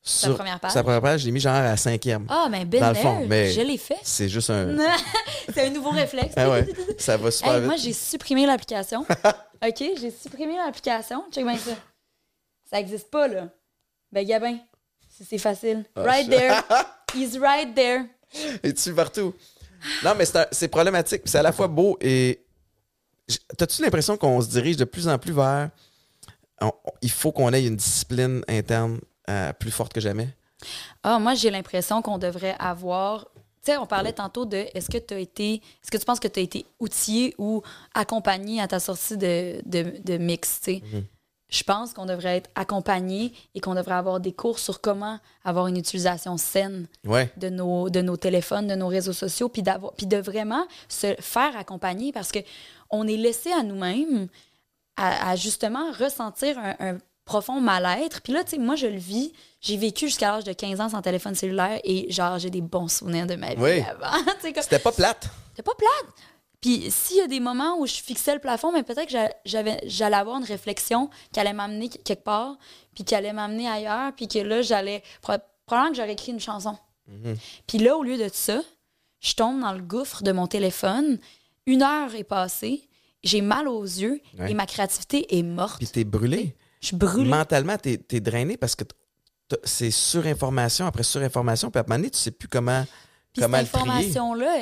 [0.09, 0.71] sur première page?
[0.71, 2.25] sa première page, je l'ai mis genre à cinquième.
[2.29, 3.97] Ah, mais belle Dans le fond, mère, mais- je l'ai fait.
[4.03, 4.75] C'est juste un.
[5.53, 6.33] c'est un nouveau réflexe.
[6.37, 7.67] Ah ouais, ça va super Hey, vite.
[7.67, 9.01] moi, j'ai supprimé l'application.
[9.65, 11.23] OK, j'ai supprimé l'application.
[11.31, 11.71] Check bien ça.
[12.69, 13.49] Ça n'existe pas, là.
[14.11, 14.57] Ben, Gabin,
[15.09, 15.85] c'est c'est facile.
[15.95, 16.61] Ah, right je- there.
[17.15, 18.03] He's right there.
[18.63, 19.33] Et tu partout?
[20.03, 21.21] Non, mais c'est problématique.
[21.25, 22.43] C'est à la fois beau et.
[23.57, 25.69] T'as-tu l'impression qu'on se dirige de plus en plus vers.
[26.61, 28.99] on- il faut qu'on ait une discipline interne
[29.29, 30.27] euh, plus forte que jamais?
[31.03, 33.25] Ah, moi, j'ai l'impression qu'on devrait avoir.
[33.63, 35.55] Tu sais, on parlait tantôt de est-ce que tu as été.
[35.55, 37.61] Est-ce que tu penses que tu as été outillé ou
[37.93, 40.83] accompagné à ta sortie de, de, de mix, tu sais?
[41.51, 45.65] Je pense qu'on devrait être accompagné et qu'on devrait avoir des cours sur comment avoir
[45.65, 47.31] une utilisation saine Ouais.
[47.37, 52.11] de nos, de nos téléphones, de nos réseaux sociaux, puis, de vraiment se faire accompagner
[52.11, 52.37] parce que
[52.91, 54.27] on est laissé à nous-mêmes
[54.95, 56.97] à, à justement ressentir un, un
[57.29, 58.21] profond mal-être.
[58.21, 59.31] Puis là, tu sais, moi, je le vis.
[59.61, 62.87] J'ai vécu jusqu'à l'âge de 15 ans sans téléphone cellulaire et genre, j'ai des bons
[62.87, 63.81] souvenirs de ma vie Oui.
[63.81, 64.11] avant.
[64.41, 65.27] Comme- C'était pas plate.
[65.55, 66.13] c'est pas plate.
[66.61, 69.31] Puis s'il y a des moments où je fixais le plafond, mais peut-être que j'a-
[69.45, 72.57] j'avais, j'allais avoir une réflexion qui allait m'amener quelque part,
[72.93, 75.03] puis qui allait m'amener ailleurs, puis que là, j'allais.
[75.21, 75.33] pro-
[75.65, 76.75] Probablement que j'aurais écrit une chanson.
[77.67, 78.59] Puis là, au lieu de ça,
[79.19, 81.19] je tombe dans le gouffre de mon téléphone.
[81.67, 82.89] une heure est passée,
[83.23, 84.49] j'ai mal aux yeux Ouais.
[84.49, 85.77] et ma créativité est morte.
[85.77, 86.55] Puis t'es brûlé.
[86.81, 87.29] Je suis brûlée.
[87.29, 88.83] Mentalement, t'es es drainé parce que
[89.63, 91.71] c'est surinformation après surinformation.
[91.71, 92.85] Puis à un moment donné, tu sais plus comment,
[93.33, 94.55] Puis comment cette information-là,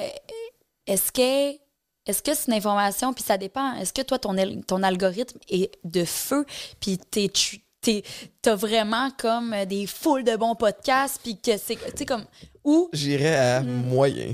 [0.85, 1.57] est-ce que
[2.05, 4.33] est-ce que c'est une information, puis ça dépend, est-ce que toi, ton,
[4.65, 6.45] ton algorithme est de feu,
[6.79, 8.01] puis t'es, tu- t'es-
[8.47, 12.23] t'as vraiment comme des foules de bons podcasts, puis que c'est, tu sais, comme,
[12.63, 13.87] ou, J'irais à Mm.
[13.87, 14.33] moyen.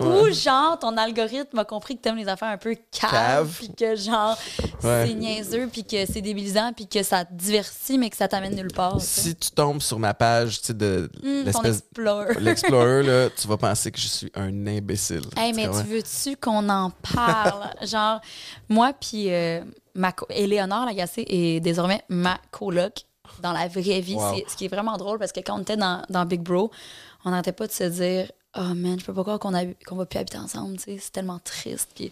[0.00, 3.10] ou genre, ton algorithme a compris que t'aimes les affaires un peu Cave.
[3.10, 4.36] caves, puis que genre,
[4.82, 5.04] Ouais.
[5.06, 8.56] c'est niaiseux, puis que c'est débilisant, puis que ça te divertit, mais que ça t'amène
[8.56, 9.00] nulle part.
[9.00, 11.28] Si tu tombes sur ma page tu sais, de ton
[11.62, 12.34] l'espèce Explorer.
[12.40, 15.22] l'Explorer, là, tu vas penser que je suis un imbécile.
[15.36, 17.70] Hey, mais tu veux-tu qu'on en parle?
[17.86, 18.20] Genre,
[18.68, 19.62] moi, puis euh,
[19.94, 23.04] ma co- Éléonore Lagacé est désormais ma coloc
[23.40, 24.14] dans la vraie vie.
[24.14, 24.36] Wow.
[24.48, 26.70] Ce qui est vraiment drôle parce que quand on était dans, dans Big Bro,
[27.24, 29.52] on n'arrêtait pas de se dire Oh man, je peux pas croire qu'on
[29.86, 30.78] qu'on va plus habiter ensemble.
[30.78, 31.90] C'est tellement triste.
[31.94, 32.10] Puis,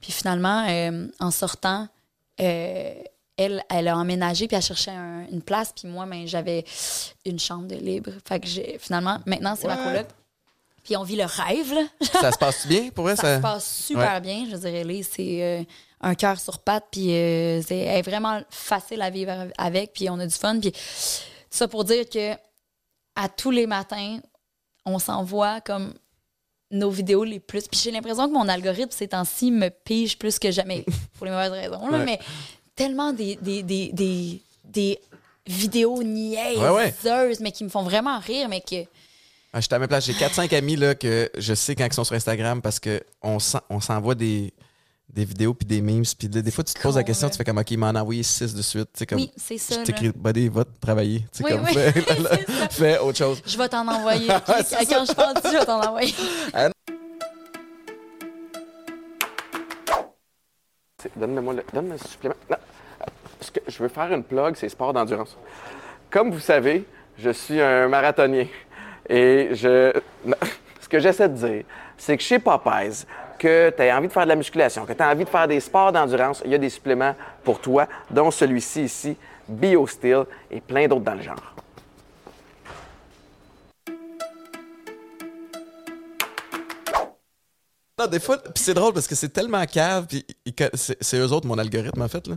[0.00, 1.86] puis finalement, euh, en sortant,
[2.40, 2.94] euh,
[3.36, 5.72] elle, elle a emménagé puis elle cherchait un- une place.
[5.78, 6.64] Puis moi, ben, j'avais
[7.26, 8.10] une chambre de libre.
[8.26, 10.06] Fait que j'ai, finalement, maintenant, c'est ma coloc.
[10.82, 11.82] Puis on vit le rêve, là.
[12.20, 12.88] Ça se passe bien?
[12.90, 13.16] Pour vrai?
[13.16, 14.20] Ça, Ça, se passe super Ouais.
[14.20, 14.46] bien.
[14.50, 15.62] Je dirais, Ellie, c'est euh,
[16.08, 20.08] un cœur sur patte, puis euh, c'est elle est vraiment facile à vivre avec, puis
[20.08, 20.58] on a du fun.
[20.60, 20.72] Puis
[21.50, 22.32] ça pour dire que
[23.16, 24.18] à tous les matins,
[24.84, 25.94] on s'envoie comme
[26.70, 27.66] nos vidéos les plus.
[27.68, 30.84] Puis j'ai l'impression que mon algorithme ces temps-ci me pige plus que jamais,
[31.14, 31.88] pour les mauvaises raisons.
[31.88, 32.04] là, Ouais.
[32.04, 32.18] mais
[32.74, 35.00] tellement des, des, des, des, des
[35.46, 36.70] vidéos niaiseuses, Ouais,
[37.02, 37.34] ouais.
[37.40, 38.84] mais qui me font vraiment rire, mais que.
[39.52, 40.04] Ah, je suis à la même place.
[40.04, 43.62] J'ai 4-5 amis là, que je sais quand ils sont sur Instagram parce qu'on s'en-
[43.70, 44.52] on s'envoie des,
[45.08, 46.02] des vidéos puis des memes.
[46.18, 48.02] Puis des fois, tu te poses la question, tu fais comme, OK, il m'en a
[48.02, 48.88] envoyé 6 de suite.
[48.92, 49.74] Tu sais, comme, Oui, c'est ça.
[49.74, 49.84] je là.
[49.86, 51.20] t'écris, buddy, va te travailler.
[51.32, 51.72] Tu sais, Oui, comme, oui,
[52.70, 53.42] fais, autre chose.
[53.46, 54.26] Je vais t'en envoyer.
[54.46, 56.14] Quand je pense je vais t'en envoyer.
[61.14, 62.34] Donne-moi le, donne le supplément.
[62.50, 62.56] Non.
[63.40, 65.36] Ce que je veux faire une plug, c'est sport d'endurance.
[66.10, 66.84] Comme vous savez,
[67.18, 68.46] je suis un marathonien.
[69.08, 69.92] Et je.
[70.24, 70.36] non,
[70.80, 71.64] Ce que j'essaie de dire,
[71.96, 73.04] c'est que chez Popeyes,
[73.38, 75.48] que tu as envie de faire de la musculation, que tu as envie de faire
[75.48, 77.14] des sports d'endurance, il y a des suppléments
[77.44, 79.16] pour toi, dont celui-ci ici,
[79.48, 81.54] BioSteel, et plein d'autres dans le genre.
[87.98, 90.24] Non, des fois, puis c'est drôle parce que c'est tellement cave, puis
[90.74, 92.26] c'est eux autres, mon algorithme, en fait.
[92.28, 92.34] Là.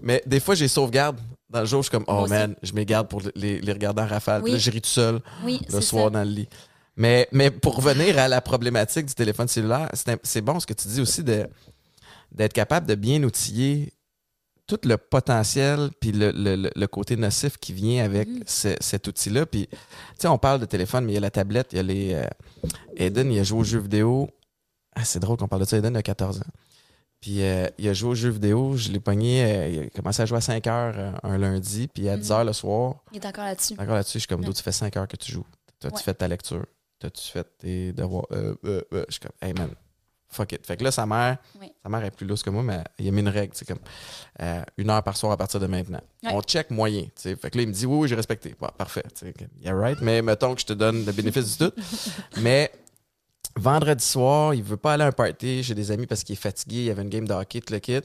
[0.00, 1.18] Mais des fois, j'ai sauvegarde.
[1.50, 2.32] Dans le jour, je suis comme, oh Moi aussi.
[2.32, 4.40] man, je me garde pour les, les regarder en rafale.
[4.42, 4.52] Oui.
[4.52, 6.10] là, je ris tout seul Oui, le soir ça.
[6.10, 6.48] dans le lit.
[6.96, 9.88] Mais, mais pour revenir à la problématique du téléphone cellulaire,
[10.22, 11.48] c'est bon ce que tu dis aussi de
[12.30, 13.92] d'être capable de bien outiller
[14.66, 18.40] tout le potentiel puis le, le- le- côté nocif qui vient avec Mm.
[18.46, 19.44] ce- cet outil-là.
[19.44, 19.76] Puis, tu
[20.18, 22.14] sais, on parle de téléphone, mais il y a la tablette, il y a les...
[22.14, 22.24] euh,
[22.96, 24.30] Eden, il a joué aux jeux vidéo.
[24.94, 25.76] Ah, c'est drôle qu'on parle de ça.
[25.76, 26.52] Eden a 14 ans.
[27.20, 28.76] Puis, euh, il a joué aux jeux vidéo.
[28.78, 29.44] Je l'ai pogné.
[29.44, 31.88] euh, il a commencé à jouer à 5 heures euh, un lundi.
[31.88, 32.20] Puis, à Mm.
[32.20, 33.74] 10 heures le soir, Il est encore là-dessus.
[33.78, 35.46] encore là-dessus, je suis comme, d'où tu fais 5 heures que tu joues.
[35.80, 36.02] T'as-tu Ouais.
[36.02, 36.64] fait ta lecture?
[37.02, 38.26] T'as-tu fait tes devoirs?
[38.30, 39.04] Euh, euh, euh.
[39.08, 39.70] Je suis comme, hey man,
[40.28, 40.64] fuck it.
[40.64, 41.72] Fait que là, sa mère, Oui.
[41.82, 43.80] sa mère est plus lousse que moi, mais il a mis une règle, c'est comme
[44.40, 46.00] euh, une heure par soir à partir de maintenant.
[46.22, 47.02] On check moyen.
[47.02, 47.34] tu sais.
[47.34, 48.54] Fait que là, il me dit, oui, oui, j'ai respecté.
[48.56, 49.02] Bon, parfait.
[49.18, 50.00] tu sais, Yeah, right.
[50.00, 51.76] Mais mettons que je te donne le bénéfice du doute.
[52.40, 52.70] mais
[53.56, 56.36] vendredi soir, il veut pas aller à un party chez des amis parce qu'il est
[56.36, 56.76] fatigué.
[56.76, 57.98] Il y avait une game de hockey, tout le kit.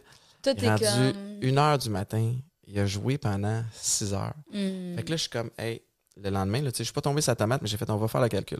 [0.43, 1.37] Il est rendu comme.
[1.41, 2.33] une heure du matin.
[2.65, 4.33] Il a joué pendant six heures.
[4.51, 4.95] Hmm.
[4.95, 5.83] Fait que là, je suis comme, hey,
[6.21, 8.21] le lendemain, je suis pas tombé sur la tomate, mais j'ai fait, on va faire
[8.21, 8.59] le calcul.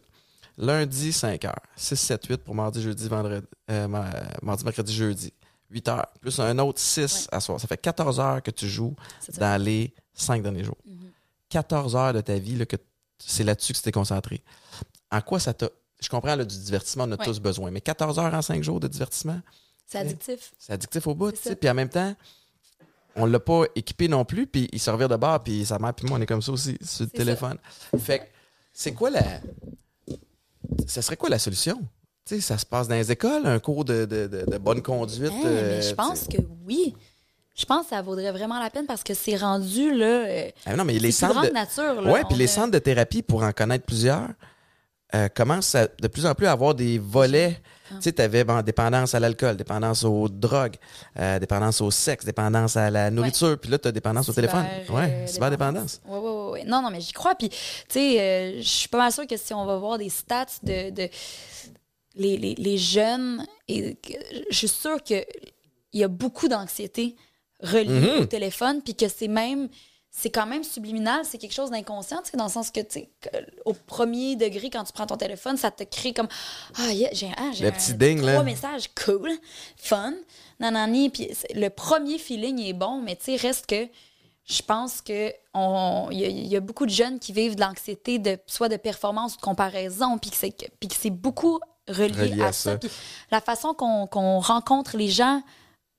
[0.57, 1.59] Lundi, 5 heures.
[1.75, 5.33] 6, 7, 8 pour mardi, jeudi, vendredi, euh, ma- mardi, mercredi, jeudi.
[5.69, 6.07] 8 heures.
[6.21, 7.59] Plus un autre 6 à soir.
[7.59, 8.95] Ça fait 14 heures que tu joues
[9.37, 10.77] dans les 5 derniers jours.
[10.85, 11.11] Mhm.
[11.49, 12.77] 14 heures de ta vie, là, que
[13.19, 14.43] c'est là-dessus que tu t'es concentré.
[15.11, 15.69] En quoi ça t'a.
[15.99, 17.25] Je comprends, là, du divertissement, on a Ouais.
[17.25, 17.71] tous besoin.
[17.71, 19.41] Mais 14 heures en 5 jours de divertissement,
[19.85, 20.53] C'est addictif.
[20.59, 21.55] c'est addictif au bout, tu sais.
[21.55, 22.15] Puis en même temps,
[23.15, 25.93] on l'a pas équipé non plus, puis il se revient de bord, puis sa mère
[25.93, 27.57] puis moi, on est comme ça aussi, sur le téléphone.
[27.99, 28.23] Fait que,
[28.73, 29.23] c'est quoi la...
[30.87, 31.77] Ça serait quoi la solution?
[32.25, 34.81] Tu sais, ça se passe dans les écoles, un cours de, de- de- de bonne
[34.81, 35.31] conduite.
[35.31, 36.93] Hein, euh, je pense que oui.
[37.55, 40.05] Je pense que ça vaudrait vraiment la peine parce que c'est rendu, là.
[40.27, 41.41] euh, Ah non, mais les centres...
[41.47, 41.49] De...
[41.51, 42.05] nature.
[42.05, 44.27] Ouais, puis les a- centres de thérapie, pour en connaître plusieurs,
[45.15, 47.59] euh, commencent à- de plus en plus à avoir des volets.
[47.89, 47.95] Ah.
[47.95, 50.75] Tu sais, tu avais dépendance à l'alcool, dépendance aux drogues,
[51.17, 54.65] euh, dépendance au sexe, dépendance à la nourriture, puis là, tu as dépendance au téléphone.
[54.91, 56.01] Euh, cyberdépendance.
[56.05, 56.29] Oui, oui,
[56.65, 57.35] Non, non, mais j'y crois.
[57.35, 57.55] Puis, tu
[57.89, 60.89] sais, euh, je suis pas mal sûre que si on va voir des stats de.
[60.91, 61.09] de
[62.15, 63.95] les, les, les jeunes, et
[64.49, 65.23] je suis sûre qu'il
[65.93, 67.15] y a beaucoup d'anxiété
[67.61, 68.21] reliée Mhm.
[68.21, 69.69] au téléphone, puis que c'est même.
[70.09, 73.01] c'est quand même subliminal, c'est quelque chose d'inconscient, tu sais, dans le sens que, tu
[73.01, 73.09] sais,
[73.65, 76.27] au premier degré, quand tu prends ton téléphone, ça te crée comme
[76.75, 78.31] Ah, yeah, j'ai ah, un- petit ding, là.
[78.31, 79.29] trois messages cool,
[79.75, 80.15] fun,
[80.59, 83.87] nanani, puis le premier feeling est bon, mais tu sais, reste que
[84.49, 85.29] je pense que
[86.11, 88.69] il y, a- il y a beaucoup de jeunes qui vivent de l'anxiété de soit
[88.69, 92.41] de performance ou de comparaison, puis que c'est que- puis que c'est beaucoup relié, Relié
[92.41, 92.71] à à, ça.
[92.71, 92.77] ça.
[92.77, 92.89] Puis
[93.31, 95.41] la façon qu'on rencontre les gens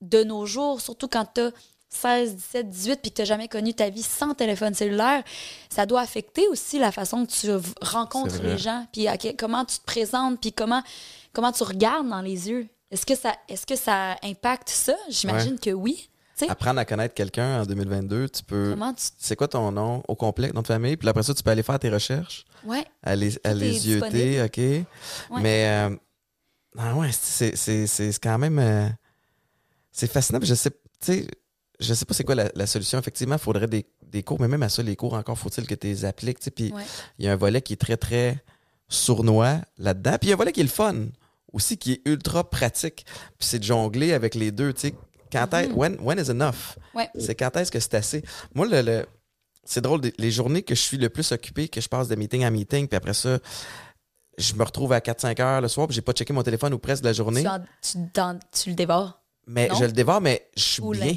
[0.01, 1.51] de nos jours, surtout quand tu as
[1.89, 5.23] 16, 17, 18, puis que tu n'as jamais connu ta vie sans téléphone cellulaire,
[5.69, 7.47] ça doit affecter aussi la façon que tu
[7.81, 10.83] rencontres les gens, puis comment tu te présentes, puis comment,
[11.33, 12.67] comment tu regardes dans les yeux.
[12.91, 14.95] Est-ce que, ça, est que ça impacte ça?
[15.09, 16.09] J'imagine que oui.
[16.47, 18.69] Apprendre à connaître quelqu'un en 2022, tu peux.
[18.71, 19.05] comment tu.
[19.17, 20.95] C'est quoi ton nom au complet, nom de famille?
[20.95, 22.85] Puis après ça, tu peux aller faire tes recherches, Ouais.
[23.03, 24.57] aller, aller yeuter, OK?
[25.41, 25.95] Mais, euh,
[26.77, 28.59] ah ouais, c'est, c'est, c'est c'est quand même.
[28.59, 28.87] euh,
[29.91, 30.39] c'est fascinant.
[30.41, 31.27] Je sais, tu sais,
[31.79, 32.99] je sais pas c'est quoi la, la solution.
[32.99, 35.75] Effectivement, il faudrait des, des cours, mais même à ça, les cours, encore faut-il que
[35.75, 36.39] tu les appliques.
[36.55, 36.83] Puis Ouais.
[37.17, 38.43] il y a un volet qui est très, très
[38.87, 40.11] sournois là-dedans.
[40.19, 40.95] Puis il y a un volet qui est le fun
[41.51, 43.05] aussi, qui est ultra pratique.
[43.37, 44.73] Puis c'est de jongler avec les deux.
[44.73, 44.95] Tu sais,
[45.31, 46.77] quand est- when, when is enough?
[46.93, 47.09] Ouais.
[47.17, 48.23] C'est quand est-ce que c'est assez?
[48.53, 49.05] Moi, le, le-
[49.63, 52.43] c'est drôle, les journées que je suis le plus occupé, que je passe de meeting
[52.43, 53.37] à meeting, puis après ça,
[54.37, 56.79] je me retrouve à 4-5 heures le soir, puis j'ai pas checké mon téléphone ou
[56.79, 57.41] presque de la journée.
[57.43, 59.19] Tu, en- tu, dans- tu le dévores?
[59.47, 59.75] Mais non?
[59.75, 61.13] je le dévore, mais je suis Ou bien.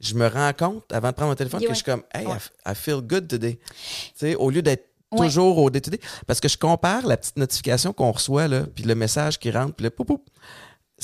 [0.00, 1.70] Je me rends compte avant de prendre mon téléphone que ouais.
[1.70, 2.34] je suis comme, hey, I Ouais.
[2.36, 3.58] f- I, feel good today.
[3.58, 5.26] Tu sais, au lieu d'être Ouais.
[5.28, 6.00] toujours au day-to-day.
[6.26, 9.74] Parce que je compare la petite notification qu'on reçoit, là, puis le message qui rentre,
[9.74, 10.24] puis le pou, pou.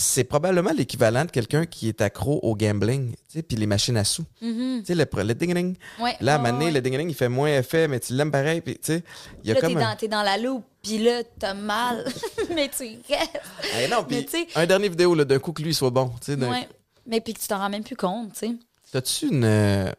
[0.02, 3.98] C'est probablement l'équivalent de quelqu'un qui est accro au gambling, tu sais, puis les machines
[3.98, 4.24] à sous.
[4.40, 4.78] Mhm.
[4.80, 5.76] Tu sais, le, le ding-ding.
[6.00, 6.16] Ouais.
[6.20, 6.70] Là, à moment donné, ouais.
[6.70, 8.62] le ding-ding, il fait moins effet, mais tu l'aimes pareil.
[8.62, 9.02] Puis, tu sais,
[9.44, 12.04] il y a Là, t'es un- dans, t'es dans la loupe, puis là, t'as mal,
[12.54, 13.40] mais tu restes.
[13.78, 16.10] Eh non, Mais tu un dernier vidéo, là, d'un coup que lui soit bon.
[16.24, 16.66] Tu Ouais.
[17.06, 18.52] Mais puis que tu t'en rends même plus compte, tu sais.
[18.92, 19.44] T'as-tu une.
[19.44, 19.92] euh,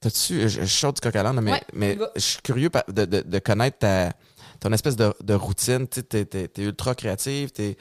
[0.00, 0.48] T'as-tu.
[0.48, 3.38] Je, je sors du coq à mais, Ouais, mais je suis curieux de, de- de
[3.38, 4.12] connaître ta,
[4.58, 5.86] ton espèce de, de routine.
[5.86, 7.50] Tu t'es ultra créative.
[7.52, 7.76] T'es,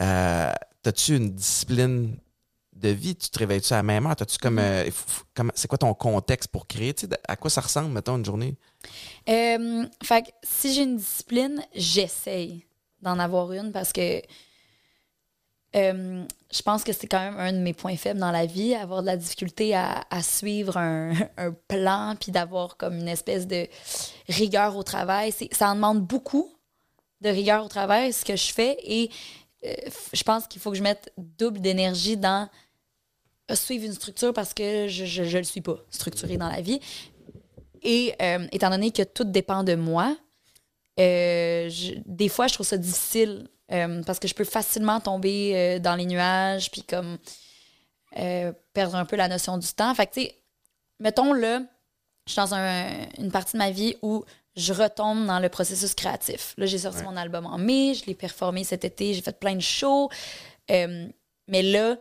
[0.00, 0.50] euh,
[0.82, 2.16] t'as-tu une discipline
[2.74, 3.16] de vie?
[3.16, 4.16] Tu te réveilles-tu à la même heure?
[4.16, 4.58] T'as-tu comme.
[4.58, 4.88] euh,
[5.54, 6.94] c'est quoi ton contexte pour créer?
[7.26, 8.56] À quoi ça ressemble, mettons, une journée?
[9.28, 12.64] Euh, fait si j'ai une discipline, j'essaye
[13.02, 14.22] d'en avoir une parce que
[15.76, 18.74] euh, je pense que c'est quand même un de mes points faibles dans la vie,
[18.74, 23.68] avoir de la difficulté à, suivre un, un plan puis d'avoir comme une espèce de
[24.28, 25.32] rigueur au travail.
[25.52, 26.50] Ça en demande beaucoup
[27.20, 29.10] de rigueur au travail, ce que je fais, et
[29.64, 29.74] euh,
[30.12, 32.48] je pense qu'il faut que je mette double d'énergie dans
[33.50, 36.80] euh, suivre une structure parce que je ne le suis pas structurée dans la vie.
[37.82, 40.16] Et euh, étant donné que tout dépend de moi,
[40.98, 43.48] je- des fois, je trouve ça difficile
[44.06, 47.18] parce que je peux facilement tomber dans les nuages puis comme
[48.72, 49.94] perdre un peu la notion du temps.
[49.94, 50.34] Fait que, tu sais,
[50.98, 51.62] mettons là,
[52.26, 54.24] je suis dans un- une partie de ma vie où
[54.58, 56.52] je retombe dans le processus créatif.
[56.58, 57.04] Là, j'ai sorti Ouais.
[57.04, 60.10] mon album en mai, je l'ai performé cet été, j'ai fait plein de shows.
[60.70, 61.06] Euh,
[61.46, 61.96] mais là,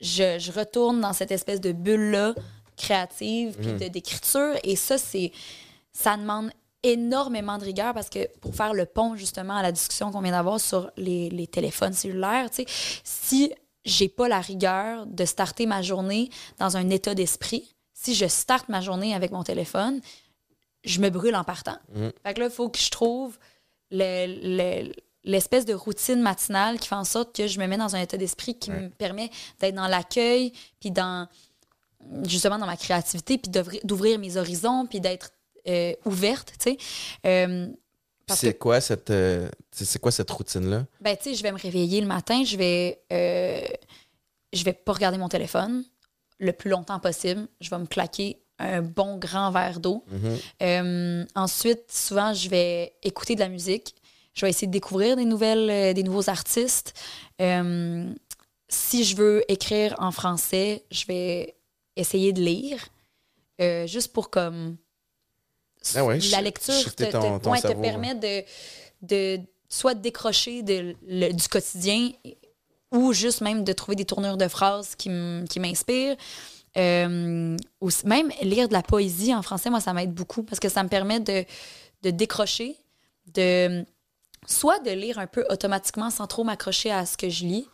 [0.00, 2.34] je, je retourne dans cette espèce de bulle-là
[2.76, 4.54] créative puis de- d'écriture.
[4.64, 5.30] Et ça, c'est
[5.92, 6.50] ça demande
[6.82, 10.32] énormément de rigueur parce que pour faire le pont justement à la discussion qu'on vient
[10.32, 12.66] d'avoir sur les, les téléphones cellulaires, tu sais,
[13.04, 13.52] si
[13.84, 16.28] j'ai pas la rigueur de starter ma journée
[16.58, 20.00] dans un état d'esprit, si je starte ma journée avec mon téléphone,
[20.84, 21.76] je me brûle en partant.
[22.24, 23.38] Fait que là, il faut que je trouve
[23.90, 24.26] le-
[24.86, 24.92] le-
[25.24, 28.16] l'espèce de routine matinale qui fait en sorte que je me mets dans un état
[28.16, 29.30] d'esprit qui me permet
[29.60, 31.28] d'être dans l'accueil, puis dans
[32.24, 33.50] justement dans ma créativité, puis
[33.84, 35.30] d'ouvrir- mes horizons, puis d'être
[35.68, 36.76] euh, ouverte, tu sais.
[37.24, 37.68] Euh,
[38.26, 40.86] parce C'est que, quoi cette, euh, c'est c'est quoi cette routine-là?
[41.00, 43.60] ben, tu sais, je vais me réveiller le matin, je vais, euh,
[44.52, 45.84] je vais pas regarder mon téléphone
[46.40, 47.46] le plus longtemps possible.
[47.60, 50.04] Je vais me claquer un bon grand verre d'eau.
[50.08, 50.38] Mhm.
[50.62, 53.94] Euh, ensuite, souvent, je vais écouter de la musique.
[54.34, 56.94] Je vais essayer de découvrir des nouvelles, euh, des nouveaux artistes.
[57.40, 58.12] Euh,
[58.68, 61.56] si je veux écrire en français, je vais
[61.96, 62.78] essayer de lire,
[63.86, 64.76] juste pour comme
[65.94, 68.44] Ah ouais, la lecture te, te- ton- ton ouais, te cerveau, permet de,
[69.02, 72.10] de soit de décrocher de, le- du quotidien
[72.90, 76.16] ou juste même de trouver des tournures de phrases qui m'inspirent.
[76.76, 77.56] Euh,
[78.04, 80.88] même lire de la poésie en français, moi, ça m'aide beaucoup parce que ça me
[80.88, 81.44] permet de,
[82.02, 82.76] de décrocher,
[83.34, 83.84] de
[84.46, 87.68] soit de lire un peu automatiquement sans trop m'accrocher à ce que je lis,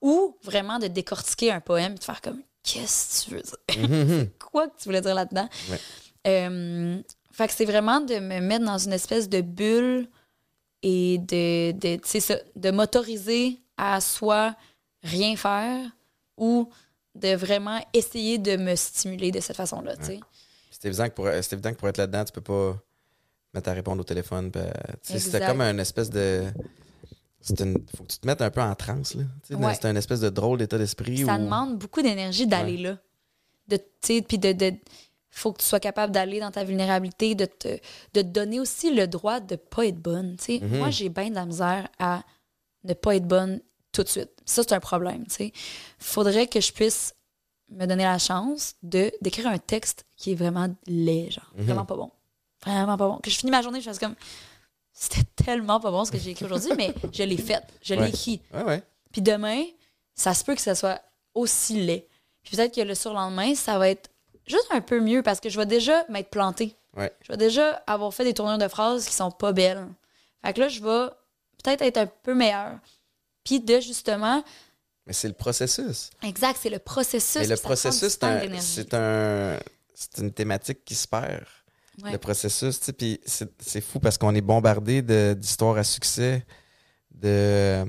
[0.00, 3.88] ou vraiment de décortiquer un poème et de faire comme qu'est-ce que tu veux dire?
[3.88, 4.30] Mhm.
[4.52, 5.48] Quoi que tu voulais dire là-dedans?
[5.70, 5.80] Ouais.
[6.26, 7.02] Euh,
[7.32, 10.08] fait que c'est vraiment de me mettre dans une espèce de bulle
[10.82, 14.54] et de, de, tu sais ça, de m'autoriser à soit
[15.02, 15.90] rien faire
[16.36, 16.68] ou
[17.14, 19.96] de vraiment essayer de me stimuler de cette façon-là.
[19.96, 20.20] tu sais.
[20.70, 22.76] C'est évident, que pour, évident que pour être là-dedans, tu peux pas
[23.52, 24.50] mettre à répondre au téléphone.
[25.02, 25.46] C'était Exact.
[25.46, 26.44] comme un espèce de.
[27.40, 29.14] c'est une- faut que tu te mettes un peu en transe.
[29.50, 29.74] Ouais.
[29.74, 31.18] C'est un espèce de drôle d'état d'esprit.
[31.24, 32.98] Ça où- demande beaucoup d'énergie d'aller là.
[33.68, 34.74] De, puis de, de-
[35.30, 37.78] faut que tu sois capable d'aller dans ta vulnérabilité, de te, de
[38.22, 40.36] te donner aussi le droit de pas être bonne.
[40.38, 40.60] sais.
[40.60, 40.78] Mhm.
[40.78, 42.22] Moi, j'ai bien de la misère à
[42.84, 43.60] ne pas être bonne
[43.92, 44.30] tout de suite.
[44.44, 45.24] Ça, c'est un problème.
[45.28, 45.52] sais.
[45.98, 47.14] Faudrait que je puisse
[47.70, 51.50] me donner la chance de d'écrire un texte qui est vraiment laid, genre.
[51.56, 51.64] Mhm.
[51.64, 52.10] Vraiment pas bon.
[52.64, 53.18] Vraiment pas bon.
[53.18, 54.14] Que je finis ma journée, je fasse comme.
[54.92, 57.62] C'était tellement pas bon ce que j'ai écrit aujourd'hui, mais je l'ai fait.
[57.82, 58.08] Je l'ai Ouais.
[58.10, 58.40] écrit.
[58.52, 58.82] Ouais, ouais.
[59.12, 59.64] Puis demain,
[60.14, 61.00] ça se peut que ça soit
[61.34, 62.06] aussi laid.
[62.42, 64.10] Puis peut-être que le surlendemain, ça va être
[64.46, 66.76] juste un peu mieux parce que je vais déjà m'être plantée.
[66.96, 69.86] Je vais déjà avoir fait des tournures de phrases qui sont pas belles.
[70.44, 71.08] Fait que là, je vais
[71.62, 72.78] peut-être être un peu meilleure.
[73.50, 74.44] Puis de justement,
[75.06, 76.10] Mais c'est le processus.
[76.22, 77.40] exact, c'est le processus.
[77.42, 78.16] Mais le processus,
[78.60, 79.58] c'est un- un,
[80.18, 81.44] une thématique qui se perd.
[82.04, 82.12] Ouais.
[82.12, 83.20] Le processus, tu sais, puis
[83.58, 85.02] c'est fou parce qu'on est bombardé
[85.34, 86.46] d'histoires à succès,
[87.12, 87.84] de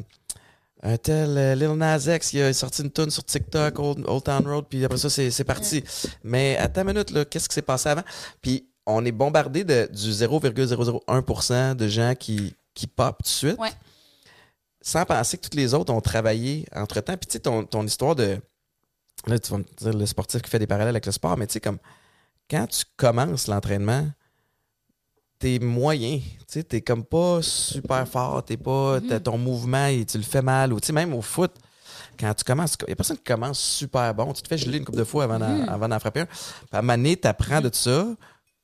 [0.84, 4.24] un tel euh, Lil Nas X, il a sorti une tune sur TikTok, Old, Old
[4.24, 5.84] Town Road, puis après ça, c'est parti.
[6.24, 8.02] Mais attends une minute, là, qu'est-ce qui s'est passé avant?
[8.42, 13.60] Puis on est bombardé de, du 0,001% de gens qui, qui pop tout de suite,
[13.60, 13.70] Ouais.
[14.82, 17.18] Sans penser que toutes les autres ont travaillé entre-temps.
[17.18, 18.40] Puis tu sais, ton, ton histoire de...
[19.28, 21.46] Là, tu vas me dire le sportif qui fait des parallèles avec le sport, mais
[21.48, 21.78] tu sais, comme
[22.50, 24.08] quand tu commences l'entraînement,
[25.40, 26.18] t'es moyen.
[26.20, 29.00] Tu sais, t'es comme pas super fort, t'es pas.
[29.00, 29.20] Mhm.
[29.22, 30.74] ton mouvement, et tu le fais mal.
[30.74, 31.52] Ou tu sais, même au foot,
[32.20, 34.34] quand tu commences, il y a personne qui commence super bon.
[34.34, 36.00] Tu te fais geler une couple de fois avant d'en, Mhm.
[36.00, 36.26] frapper un.
[36.26, 36.38] Puis
[36.72, 38.08] à un moment donné, t'apprends de ça.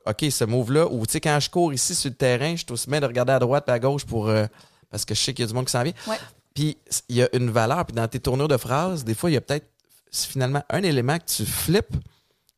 [0.06, 2.72] OK, ce move-là, ou tu sais, quand je cours ici sur le terrain, je suis
[2.72, 4.28] aussi bien de regarder à droite et à gauche pour.
[4.30, 4.46] euh,
[4.90, 5.94] parce que je sais qu'il y a du monde qui s'en vient.
[6.08, 6.18] Ouais.
[6.54, 6.78] Puis
[7.10, 7.86] il y a une valeur.
[7.86, 9.68] Puis dans tes tournures de phrases, des fois, il y a peut-être
[10.12, 11.96] finalement un élément que tu flippes.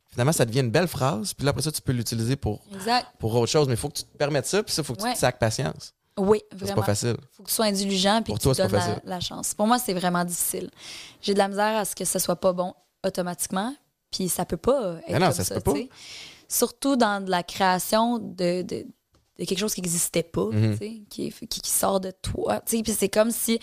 [0.07, 1.33] Finalement, ça devient une belle phrase.
[1.33, 3.07] Puis là, après ça, tu peux l'utiliser pour, Exact.
[3.19, 3.67] pour autre chose.
[3.67, 4.63] Mais il faut que tu te permettes ça.
[4.63, 5.93] Puis ça, il faut que tu te sacs patience.
[6.17, 6.75] Oui, Ça, C'est vraiment.
[6.81, 7.15] pas facile.
[7.31, 9.01] faut que tu sois indulgent puis Pour que toi, tu c'est donnes pas la, facile.
[9.09, 9.53] la chance.
[9.53, 10.69] Pour moi, c'est vraiment difficile.
[11.21, 12.73] J'ai de la misère à ce que ça soit pas bon
[13.05, 13.73] automatiquement,
[14.11, 15.79] puis ça peut pas être Mais non, comme ça peut pas.
[16.49, 18.85] Surtout dans de la création de, de,
[19.39, 22.61] de quelque chose qui n'existait pas, tu sais, qui, qui, qui sort de toi.
[22.61, 23.59] Puis c'est comme si...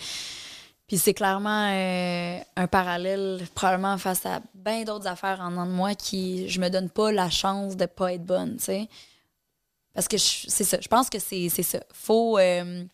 [0.87, 5.71] Puis c'est clairement euh, un parallèle probablement face à bien d'autres affaires en dedans de
[5.71, 8.87] moi qui je me donne pas la chance de pas être bonne, tu sais.
[9.93, 11.79] Parce que c'est ça, je pense que c'est ça.
[11.91, 12.85] Faut euh,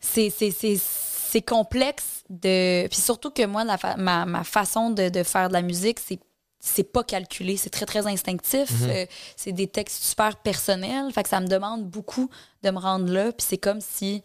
[0.00, 5.48] c'est complexe de puis surtout que moi la fa- ma, ma façon de, de faire
[5.48, 6.18] de la musique c'est
[6.66, 9.04] c'est pas calculé, c'est très très instinctif, Euh,
[9.36, 12.30] c'est des textes super personnels, fait que ça me demande beaucoup
[12.62, 14.22] de me rendre là, puis c'est comme si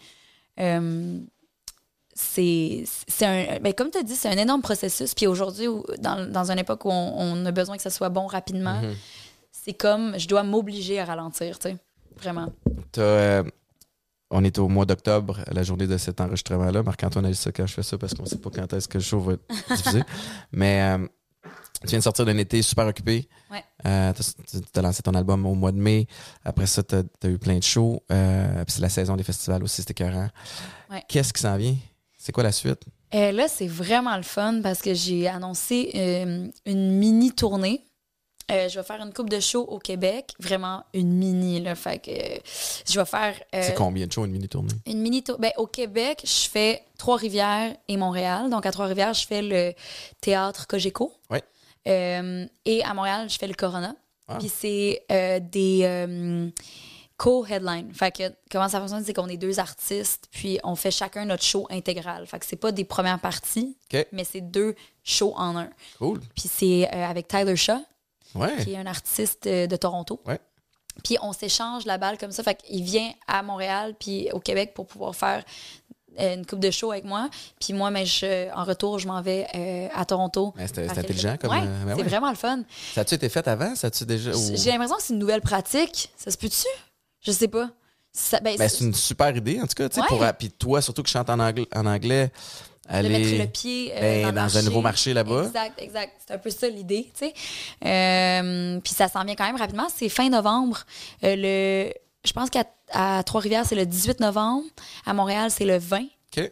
[0.59, 1.19] euh,
[2.15, 2.85] c'est
[3.21, 5.67] un ben comme tu as dit, c'est un énorme processus, puis aujourd'hui
[5.99, 8.95] dans, dans une époque où on, on a besoin que ça soit bon rapidement, Mhm.
[9.51, 11.77] c'est comme je dois m'obliger à ralentir, tu sais.
[12.17, 12.51] Vraiment.
[12.97, 13.43] Euh,
[14.31, 16.83] on est au mois d'octobre, la journée de cet enregistrement-là.
[16.83, 18.97] Marc-Antoine a dit ça quand je fais ça parce qu'on sait pas quand est-ce que
[18.97, 20.03] le show va être diffusé.
[20.51, 20.97] Mais
[21.81, 23.27] tu viens de sortir d'un été super occupé.
[23.49, 23.63] Ouais.
[23.85, 26.07] Euh, tu as lancé ton album au mois de mai.
[26.43, 28.03] Après ça, tu as, eu plein de shows.
[28.11, 30.29] Euh, puis c'est la saison des festivals aussi, c'était écœurant.
[30.89, 31.03] Ouais.
[31.07, 31.75] Qu'est-ce qui s'en vient?
[32.17, 32.81] C'est quoi la suite?
[33.15, 37.85] Euh, là, c'est vraiment le fun parce que j'ai annoncé une mini tournée.
[38.49, 41.75] Je vais faire une coupe de show au Québec, vraiment une mini là.
[41.75, 44.73] Fait que je vais faire C'est combien de shows, une mini-tournée?
[44.87, 45.53] une mini tournée.
[45.55, 48.49] Ben, au Québec, je fais Trois-Rivières et Montréal.
[48.49, 49.73] Donc à Trois-Rivières, je fais le
[50.19, 51.13] théâtre Cogeco.
[51.29, 51.43] Ouais.
[51.87, 53.95] Euh, et à Montréal, je fais le Corona.
[54.27, 54.37] Ah.
[54.39, 56.49] Puis c'est euh, des euh,
[57.17, 57.93] co-headlines.
[57.93, 61.43] Fait que comment ça fonctionne, c'est qu'on est deux artistes, puis on fait chacun notre
[61.43, 62.25] show intégral.
[62.27, 63.75] Fait que c'est pas des premières parties,
[64.11, 65.69] mais c'est deux shows en un.
[65.97, 66.19] Cool.
[66.35, 67.79] Puis c'est euh, avec Tyler Shaw,
[68.35, 68.55] Ouais.
[68.63, 70.21] qui est un artiste de Toronto.
[70.27, 70.39] Ouais.
[71.03, 72.43] Puis on s'échange la balle comme ça.
[72.43, 75.43] Fait qu'il vient à Montréal puis au Québec pour pouvoir faire
[76.19, 77.29] une coupe de show avec moi.
[77.59, 80.53] Puis moi, mais je, en retour, je m'en vais euh, à Toronto.
[80.73, 81.51] C'est intelligent comme.
[81.51, 82.07] Ouais, euh, ben c'est ouais.
[82.07, 82.61] vraiment le fun.
[82.93, 83.75] Ça a-tu été fait avant?
[83.75, 84.31] Ça a-tu déjà.
[84.31, 86.09] ou- J'ai l'impression que c'est une nouvelle pratique.
[86.17, 86.67] Ça se peut-tu?
[87.21, 87.69] Je sais pas.
[88.11, 89.87] Ça- ben, Ben, c'est- une super idée, en tout cas.
[89.89, 90.07] tu sais, Ouais.
[90.07, 92.31] pour- Puis toi, surtout que je chante en anglais, en anglais
[92.89, 95.43] de aller mettre le pied euh, ben, dans, un nouveau marché là-bas.
[95.45, 96.13] Exact, exact.
[96.25, 97.33] C'est un peu ça l'idée, tu sais.
[97.85, 99.87] Euh, puis ça s'en vient quand même rapidement.
[99.95, 100.79] C'est fin novembre.
[101.23, 101.93] Euh, le,
[102.25, 102.65] je pense qu'à
[103.23, 104.65] Trois-Rivières, c'est le 18 novembre.
[105.05, 106.01] À Montréal, c'est le 20.
[106.37, 106.51] OK.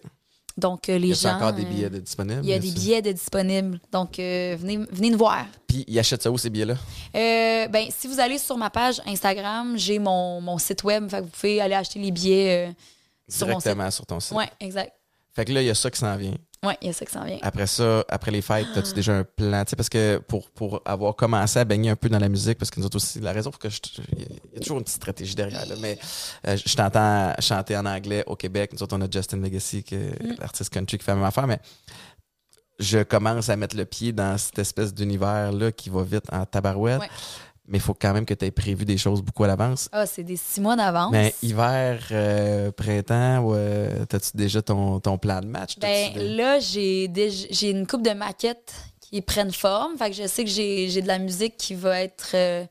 [0.58, 1.30] Donc, euh, les Il y gens...
[1.30, 2.42] a encore des billets de disponibles?
[2.44, 3.80] Il y a des billets de disponibles.
[3.92, 5.46] Donc, euh, venez, venez nous voir.
[5.68, 6.74] Puis ils achètent ça où, ces billets-là?
[7.16, 11.08] Euh, ben, si vous allez sur ma page Instagram, j'ai mon, mon site web.
[11.10, 12.74] Fait que vous pouvez aller acheter les billets euh,
[13.30, 13.66] sur mon site.
[13.66, 14.36] Directement sur ton site.
[14.36, 14.94] Ouais, exact.
[15.36, 16.34] Fait que là, il y a ça qui s'en vient.
[16.66, 17.38] Ouais, il y a ça qui s'en vient.
[17.44, 19.64] Après ça, après les fêtes, as-tu déjà un plan?
[19.64, 22.58] Tu sais, parce que pour, pour avoir commencé à baigner un peu dans la musique,
[22.58, 23.80] parce que nous autres aussi, la raison pour que je.
[24.18, 24.24] Il
[24.56, 26.00] y a toujours une petite stratégie derrière, là, mais
[26.48, 28.72] euh, je t'entends chanter en anglais au Québec.
[28.74, 30.36] Nous autres, on a Justin Legacy, qui est Mm.
[30.40, 31.60] l'artiste country qui fait la même affaire, mais
[32.80, 37.00] je commence à mettre le pied dans cette espèce d'univers-là qui va vite en tabarouette.
[37.02, 37.10] Ouais.
[37.68, 39.90] Mais il faut quand même que tu aies prévu des choses beaucoup à l'avance.
[39.92, 41.12] Ah, c'est des six mois d'avance.
[41.12, 45.78] Mais hiver, euh, printemps, ouais, t'as-tu déjà ton, ton plan de match?
[45.80, 47.12] Ben, des- là, j'ai
[47.52, 49.98] j'ai une coupe de maquettes qui prennent forme.
[49.98, 52.66] Fait que je sais que j'ai de la musique qui va être euh,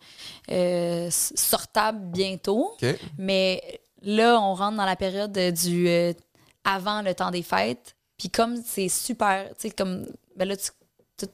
[0.51, 2.73] euh, sortable bientôt.
[3.19, 6.13] Mais là, on rentre dans la période du euh,
[6.65, 7.95] avant le temps des fêtes.
[8.19, 10.71] Puis comme c'est super, tu sais, comme, ben là, tu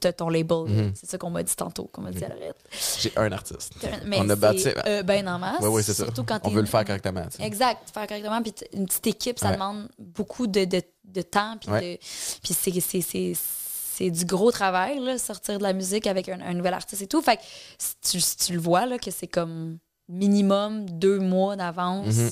[0.03, 0.65] as ton label.
[0.67, 0.91] Mhm.
[0.95, 2.55] C'est ça qu'on m'a dit tantôt, qu'on m'a dit à l'arrête.
[2.99, 3.73] J'ai un artiste.
[4.05, 5.57] Mais On a bâti- euh, ben en masse.
[5.61, 6.05] Oui, oui, c'est ça.
[6.05, 7.23] Surtout quand On veut le faire correctement.
[7.39, 8.41] Exact, faire correctement.
[8.41, 9.53] Puis une petite équipe, ça Ouais.
[9.53, 11.57] demande beaucoup de, de, de temps.
[11.59, 11.81] Puis, Ouais.
[11.95, 11.99] de-
[12.41, 17.01] puis c'est, du gros travail, là, sortir de la musique avec un, un nouvel artiste
[17.01, 17.21] et tout.
[17.21, 17.43] Fait que
[17.77, 19.77] si tu, si tu le vois, là, que c'est comme
[20.09, 22.31] minimum deux mois d'avance Mhm.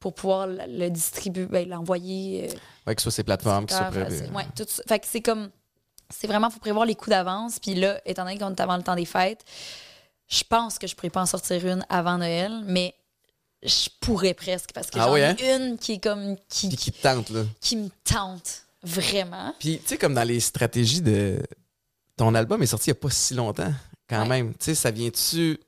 [0.00, 2.48] pour pouvoir le, distribuer, ben, l'envoyer.
[2.50, 2.54] euh,
[2.86, 4.28] Ouais, que ce soit ces plateformes qui super prévues.
[4.34, 4.66] Ouais, tout.
[4.86, 5.50] Fait que c'est comme.
[6.10, 7.58] C'est vraiment, faut prévoir les coups d'avance.
[7.58, 9.44] Puis là, étant donné qu'on est avant le temps des fêtes,
[10.28, 12.94] je pense que je pourrais pas en sortir une avant Noël, mais
[13.62, 15.36] je pourrais presque parce que Ah j'en oui, ai hein?
[15.70, 16.36] une qui est comme.
[16.48, 17.42] qui, qui te tente, là.
[17.60, 19.54] qui me tente vraiment.
[19.58, 21.42] Puis, tu sais, comme dans les stratégies de.
[22.16, 23.72] Ton album est sorti il n'y a pas si longtemps,
[24.08, 24.28] quand Ouais.
[24.28, 24.52] même.
[24.54, 25.58] Tu sais, ça vient-tu.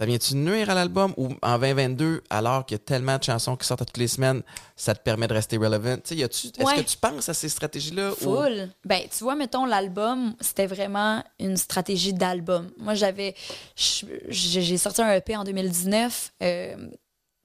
[0.00, 3.54] Ça vient-tu nuire à l'album ou en 2022, alors qu'il y a tellement de chansons
[3.54, 4.40] qui sortent toutes les semaines,
[4.74, 5.98] ça te permet de rester relevant?
[6.10, 6.76] Y a-tu- est-ce Ouais.
[6.76, 8.12] que tu penses à ces stratégies-là?
[8.12, 8.70] ou- Full.
[8.86, 12.70] Ben, tu vois, mettons, l'album, c'était vraiment une stratégie d'album.
[12.78, 13.34] Moi, j'avais.
[13.76, 16.76] j'ai sorti un EP en 2019 euh,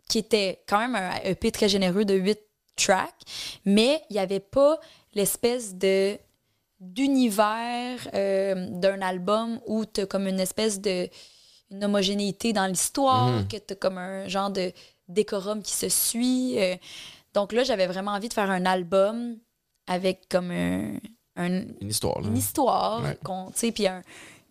[0.07, 2.39] qui était quand même un EP très généreux de 8
[2.77, 3.19] tracks,
[3.65, 4.79] mais il n'y avait pas
[5.13, 6.17] l'espèce de
[6.79, 11.09] d'univers euh, d'un album où tu as comme une espèce de
[11.71, 13.47] une homogénéité dans l'histoire, Mhm.
[13.47, 14.71] que tu as comme un genre de
[15.07, 16.59] décorum qui se suit.
[16.59, 16.75] euh.
[17.33, 19.37] donc là, j'avais vraiment envie de faire un album
[19.87, 20.93] avec comme un,
[21.35, 22.27] un- Une histoire, là.
[22.27, 23.17] une histoire, Ouais.
[23.73, 24.01] puis un-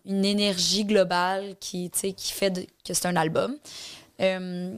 [0.05, 1.89] une énergie globale qui,
[2.33, 3.57] fait de- que c'est un album.
[4.21, 4.77] Euh,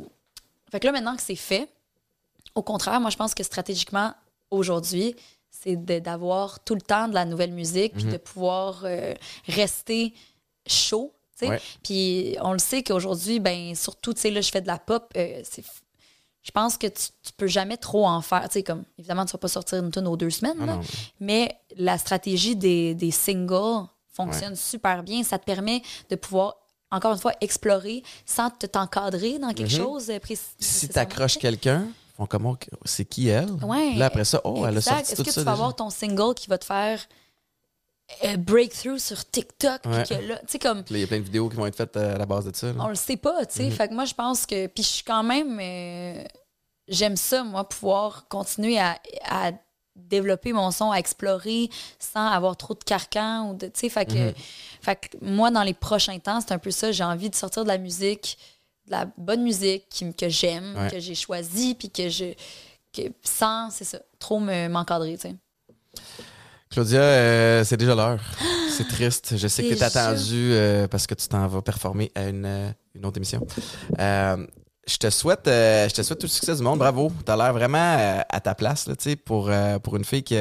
[0.71, 1.67] fait que là, maintenant que c'est fait,
[2.55, 4.13] au contraire, moi, je pense que stratégiquement,
[4.51, 5.15] aujourd'hui,
[5.51, 8.11] c'est d'avoir tout le temps de la nouvelle musique, puis Mhm.
[8.13, 9.13] de pouvoir euh,
[9.47, 10.13] rester
[10.65, 11.11] chaud.
[11.39, 11.47] Tu.
[11.47, 11.61] Ouais.
[11.83, 15.11] Puis on le sait qu'aujourd'hui, ben surtout, tu sais, là, je fais de la pop,
[15.17, 15.41] euh,
[16.43, 18.43] je pense que tu, tu peux jamais trop en faire.
[18.47, 20.79] Tu sais, comme, évidemment, tu vas pas sortir une tune aux deux semaines, Ah là.
[21.19, 25.23] mais la stratégie des, des singles fonctionne super bien.
[25.23, 26.55] Ça te permet de pouvoir,
[26.89, 29.77] encore une fois, explorer sans te t'encadrer dans quelque Mhm.
[29.77, 30.45] chose euh, précis.
[30.59, 33.51] Si t'accroches quelqu'un, ils font comment que- c'est qui elle?
[33.63, 33.93] Ouais.
[33.95, 35.51] Là, après ça, oh, elle a sorti Est-ce que tu vas déjà.
[35.51, 36.99] avoir ton single qui va te faire
[38.23, 39.81] euh, breakthrough sur TikTok?
[39.83, 41.97] que là, tu sais, comme, Il y a plein de vidéos qui vont être faites
[41.97, 42.67] euh, à la base de ça.
[42.67, 42.73] là.
[42.79, 43.63] on le sait pas, tu sais.
[43.65, 43.71] Mhm.
[43.71, 44.67] Fait que moi, je pense que.
[44.67, 45.59] Puis je suis quand même.
[45.61, 46.23] euh,
[46.87, 48.97] J'aime ça, moi, pouvoir continuer à,
[49.29, 49.51] à
[49.93, 53.49] développer mon son, à explorer sans avoir trop de carcans.
[53.49, 54.33] Ou de, tu sais, fait, que, Mhm.
[54.81, 56.93] fait que moi, dans les prochains temps, c'est un peu ça.
[56.93, 58.37] J'ai envie de sortir de la musique,
[58.85, 60.89] de la bonne musique qui, que j'aime, Ouais.
[60.91, 62.33] que j'ai choisie, puis que je.
[62.93, 65.35] Que, sans, c'est ça, trop me- m'encadrer, tu sais.
[66.69, 68.19] Claudia, euh, c'est déjà l'heure.
[68.69, 69.35] C'est triste.
[69.37, 69.87] Je sais que tu es Déjà?
[69.87, 73.45] attendu euh, parce que tu t'en vas performer à une, euh, une autre émission.
[73.99, 74.45] Euh,
[74.87, 76.77] je te souhaite euh, je te souhaite tout le succès du monde.
[76.79, 77.11] Bravo.
[77.25, 78.93] Tu as l'air vraiment à ta place là,
[79.25, 80.35] pour, euh, pour une fille qui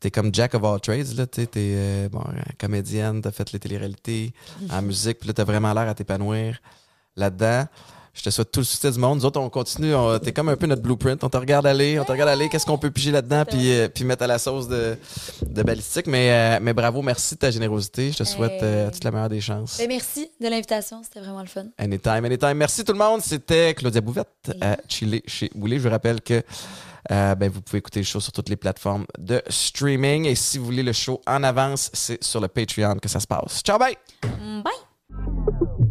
[0.00, 2.22] T'es comme Jack of all trades, là, t'es euh, bon,
[2.58, 4.34] comédienne, t'as fait les téléréalités,
[4.70, 6.58] en musique, puis là, t'as vraiment l'air à t'épanouir
[7.16, 7.64] là-dedans.
[8.14, 9.18] Je te souhaite tout le succès du monde.
[9.18, 11.22] Nous autres, on continue, on- t'es comme un peu notre blueprint.
[11.24, 13.88] On te regarde aller, on te regarde aller, qu'est-ce qu'on peut piger là-dedans, puis, euh,
[13.88, 14.96] puis mettre à la sauce de,
[15.44, 16.06] de balistique.
[16.06, 18.12] Mais, euh, mais bravo, merci de ta générosité.
[18.12, 19.78] Je te souhaite euh, toute la meilleure des chances.
[19.78, 21.64] Ben, merci de l'invitation, c'était vraiment le fun.
[21.76, 22.54] Anytime, anytime.
[22.54, 23.20] Merci tout le monde.
[23.20, 24.28] C'était Claudia Bouvette
[24.60, 25.78] à Chili chez Boulay.
[25.78, 26.42] Je vous rappelle que
[27.10, 30.24] euh, ben, vous pouvez écouter le show sur toutes les plateformes de streaming.
[30.26, 33.26] Et si vous voulez le show en avance, c'est sur le Patreon que ça se
[33.26, 33.60] passe.
[33.62, 33.96] Ciao, bye!
[34.22, 35.90] Bye!